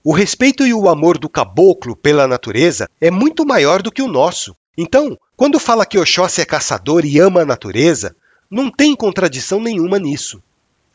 O 0.08 0.12
respeito 0.12 0.64
e 0.64 0.72
o 0.72 0.88
amor 0.88 1.18
do 1.18 1.28
caboclo 1.28 1.96
pela 1.96 2.28
natureza 2.28 2.88
é 3.00 3.10
muito 3.10 3.44
maior 3.44 3.82
do 3.82 3.90
que 3.90 4.00
o 4.00 4.06
nosso. 4.06 4.54
Então, 4.78 5.18
quando 5.36 5.58
fala 5.58 5.84
que 5.84 5.98
Oxóssi 5.98 6.40
é 6.40 6.44
caçador 6.44 7.04
e 7.04 7.18
ama 7.18 7.40
a 7.40 7.44
natureza, 7.44 8.14
não 8.48 8.70
tem 8.70 8.94
contradição 8.94 9.58
nenhuma 9.58 9.98
nisso. 9.98 10.40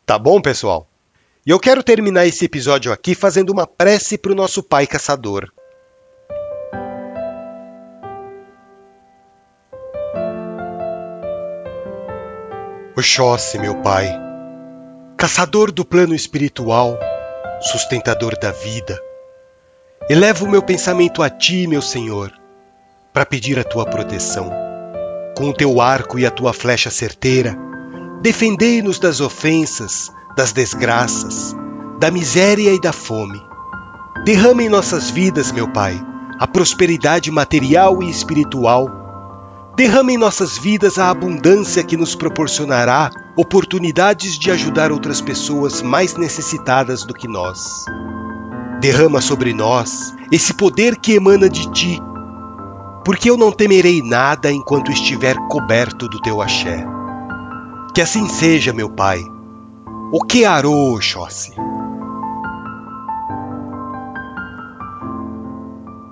Tá 0.06 0.18
bom, 0.18 0.40
pessoal? 0.40 0.88
E 1.44 1.50
eu 1.50 1.60
quero 1.60 1.82
terminar 1.82 2.26
esse 2.26 2.46
episódio 2.46 2.90
aqui 2.90 3.14
fazendo 3.14 3.50
uma 3.50 3.66
prece 3.66 4.16
para 4.16 4.32
o 4.32 4.34
nosso 4.34 4.62
pai 4.62 4.86
caçador. 4.86 5.52
Oxóssi, 12.96 13.58
meu 13.58 13.74
pai, 13.82 14.10
caçador 15.18 15.70
do 15.70 15.84
plano 15.84 16.14
espiritual, 16.14 16.98
sustentador 17.62 18.38
da 18.38 18.50
vida, 18.50 18.98
elevo 20.10 20.44
o 20.44 20.50
meu 20.50 20.62
pensamento 20.62 21.22
a 21.22 21.30
ti, 21.30 21.66
meu 21.66 21.80
Senhor 21.80 22.42
para 23.12 23.26
pedir 23.26 23.58
a 23.58 23.64
tua 23.64 23.84
proteção. 23.84 24.50
Com 25.36 25.50
o 25.50 25.52
teu 25.52 25.80
arco 25.80 26.18
e 26.18 26.26
a 26.26 26.30
tua 26.30 26.52
flecha 26.52 26.90
certeira, 26.90 27.56
defendei-nos 28.22 28.98
das 28.98 29.20
ofensas, 29.20 30.10
das 30.36 30.52
desgraças, 30.52 31.54
da 32.00 32.10
miséria 32.10 32.72
e 32.72 32.80
da 32.80 32.92
fome. 32.92 33.40
Derrama 34.24 34.62
em 34.62 34.68
nossas 34.68 35.10
vidas, 35.10 35.52
meu 35.52 35.68
Pai, 35.68 36.00
a 36.38 36.46
prosperidade 36.46 37.30
material 37.30 38.02
e 38.02 38.10
espiritual. 38.10 39.01
Derrama 39.76 40.12
em 40.12 40.18
nossas 40.18 40.58
vidas 40.58 40.98
a 40.98 41.10
abundância 41.10 41.82
que 41.82 41.96
nos 41.96 42.14
proporcionará 42.14 43.10
oportunidades 43.36 44.38
de 44.38 44.50
ajudar 44.50 44.92
outras 44.92 45.20
pessoas 45.20 45.82
mais 45.82 46.14
necessitadas 46.16 47.04
do 47.04 47.14
que 47.14 47.26
nós. 47.26 47.84
Derrama 48.80 49.20
sobre 49.20 49.52
nós 49.54 50.14
esse 50.30 50.54
poder 50.54 50.96
que 50.96 51.14
emana 51.14 51.48
de 51.48 51.70
ti 51.72 52.00
porque 53.04 53.28
eu 53.28 53.36
não 53.36 53.50
temerei 53.50 54.00
nada 54.00 54.50
enquanto 54.50 54.92
estiver 54.92 55.36
coberto 55.48 56.08
do 56.08 56.20
teu 56.20 56.40
axé. 56.40 56.84
Que 57.94 58.00
assim 58.00 58.28
seja, 58.28 58.72
meu 58.72 58.88
Pai. 58.88 59.20
O 60.12 60.24
que 60.24 60.44
arou, 60.44 60.94
Oxóssi? 60.94 61.52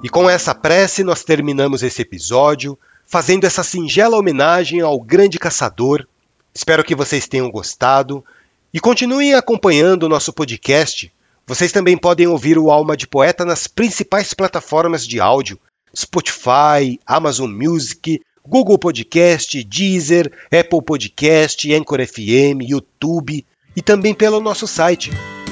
E 0.03 0.09
com 0.09 0.29
essa 0.29 0.55
prece 0.55 1.05
nós 1.05 1.23
terminamos 1.23 1.83
esse 1.83 2.03
episódio, 2.03 2.79
fazendo 3.11 3.45
essa 3.45 3.65
singela 3.65 4.17
homenagem 4.17 4.81
ao 4.81 5.01
grande 5.01 5.37
caçador. 5.37 6.07
Espero 6.55 6.85
que 6.85 6.95
vocês 6.95 7.27
tenham 7.27 7.51
gostado 7.51 8.25
e 8.73 8.79
continuem 8.79 9.35
acompanhando 9.35 10.05
o 10.05 10.09
nosso 10.09 10.33
podcast. 10.33 11.13
Vocês 11.45 11.73
também 11.73 11.99
podem 11.99 12.29
ouvir 12.29 12.57
o 12.57 12.71
Alma 12.71 12.97
de 12.97 13.09
Poeta 13.09 13.45
nas 13.45 13.67
principais 13.67 14.33
plataformas 14.33 15.05
de 15.05 15.19
áudio, 15.19 15.59
Spotify, 15.95 17.01
Amazon 17.05 17.51
Music, 17.51 18.21
Google 18.47 18.79
Podcast, 18.79 19.61
Deezer, 19.65 20.33
Apple 20.45 20.81
Podcast, 20.81 21.75
Anchor 21.75 22.07
FM, 22.07 22.63
YouTube 22.63 23.45
e 23.75 23.83
também 23.83 24.15
pelo 24.15 24.41
nosso 24.41 24.69
site 24.69 25.11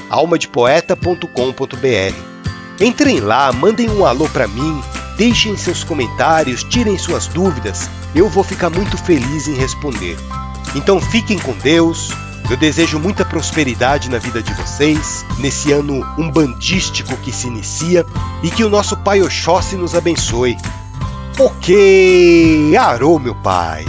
almadepoeta.com.br. 0.09 2.81
Entrem 2.81 3.19
lá, 3.19 3.53
mandem 3.53 3.91
um 3.91 4.07
alô 4.07 4.29
para 4.29 4.47
mim, 4.47 4.81
deixem 5.19 5.57
seus 5.57 5.83
comentários, 5.83 6.63
tirem 6.63 6.97
suas 6.97 7.27
dúvidas, 7.27 7.91
eu 8.15 8.29
vou 8.29 8.45
ficar 8.45 8.71
muito 8.71 8.97
feliz 8.97 9.49
em 9.49 9.55
responder. 9.55 10.17
Então 10.77 11.01
fiquem 11.01 11.39
com 11.39 11.53
Deus, 11.55 12.11
eu 12.49 12.57
desejo 12.57 13.01
muita 13.01 13.25
prosperidade 13.25 14.09
na 14.09 14.19
vida 14.19 14.41
de 14.41 14.55
vocês, 14.55 15.27
nesse 15.39 15.73
ano 15.73 16.07
umbandístico 16.17 17.17
que 17.17 17.33
se 17.33 17.49
inicia, 17.49 18.07
e 18.43 18.51
que 18.51 18.63
o 18.63 18.71
nosso 18.71 18.97
Pai 18.99 19.21
Oxóssi 19.21 19.75
nos 19.75 19.95
abençoe. 19.95 20.57
Ok, 21.39 22.77
arô 22.77 23.19
meu 23.19 23.35
pai! 23.35 23.85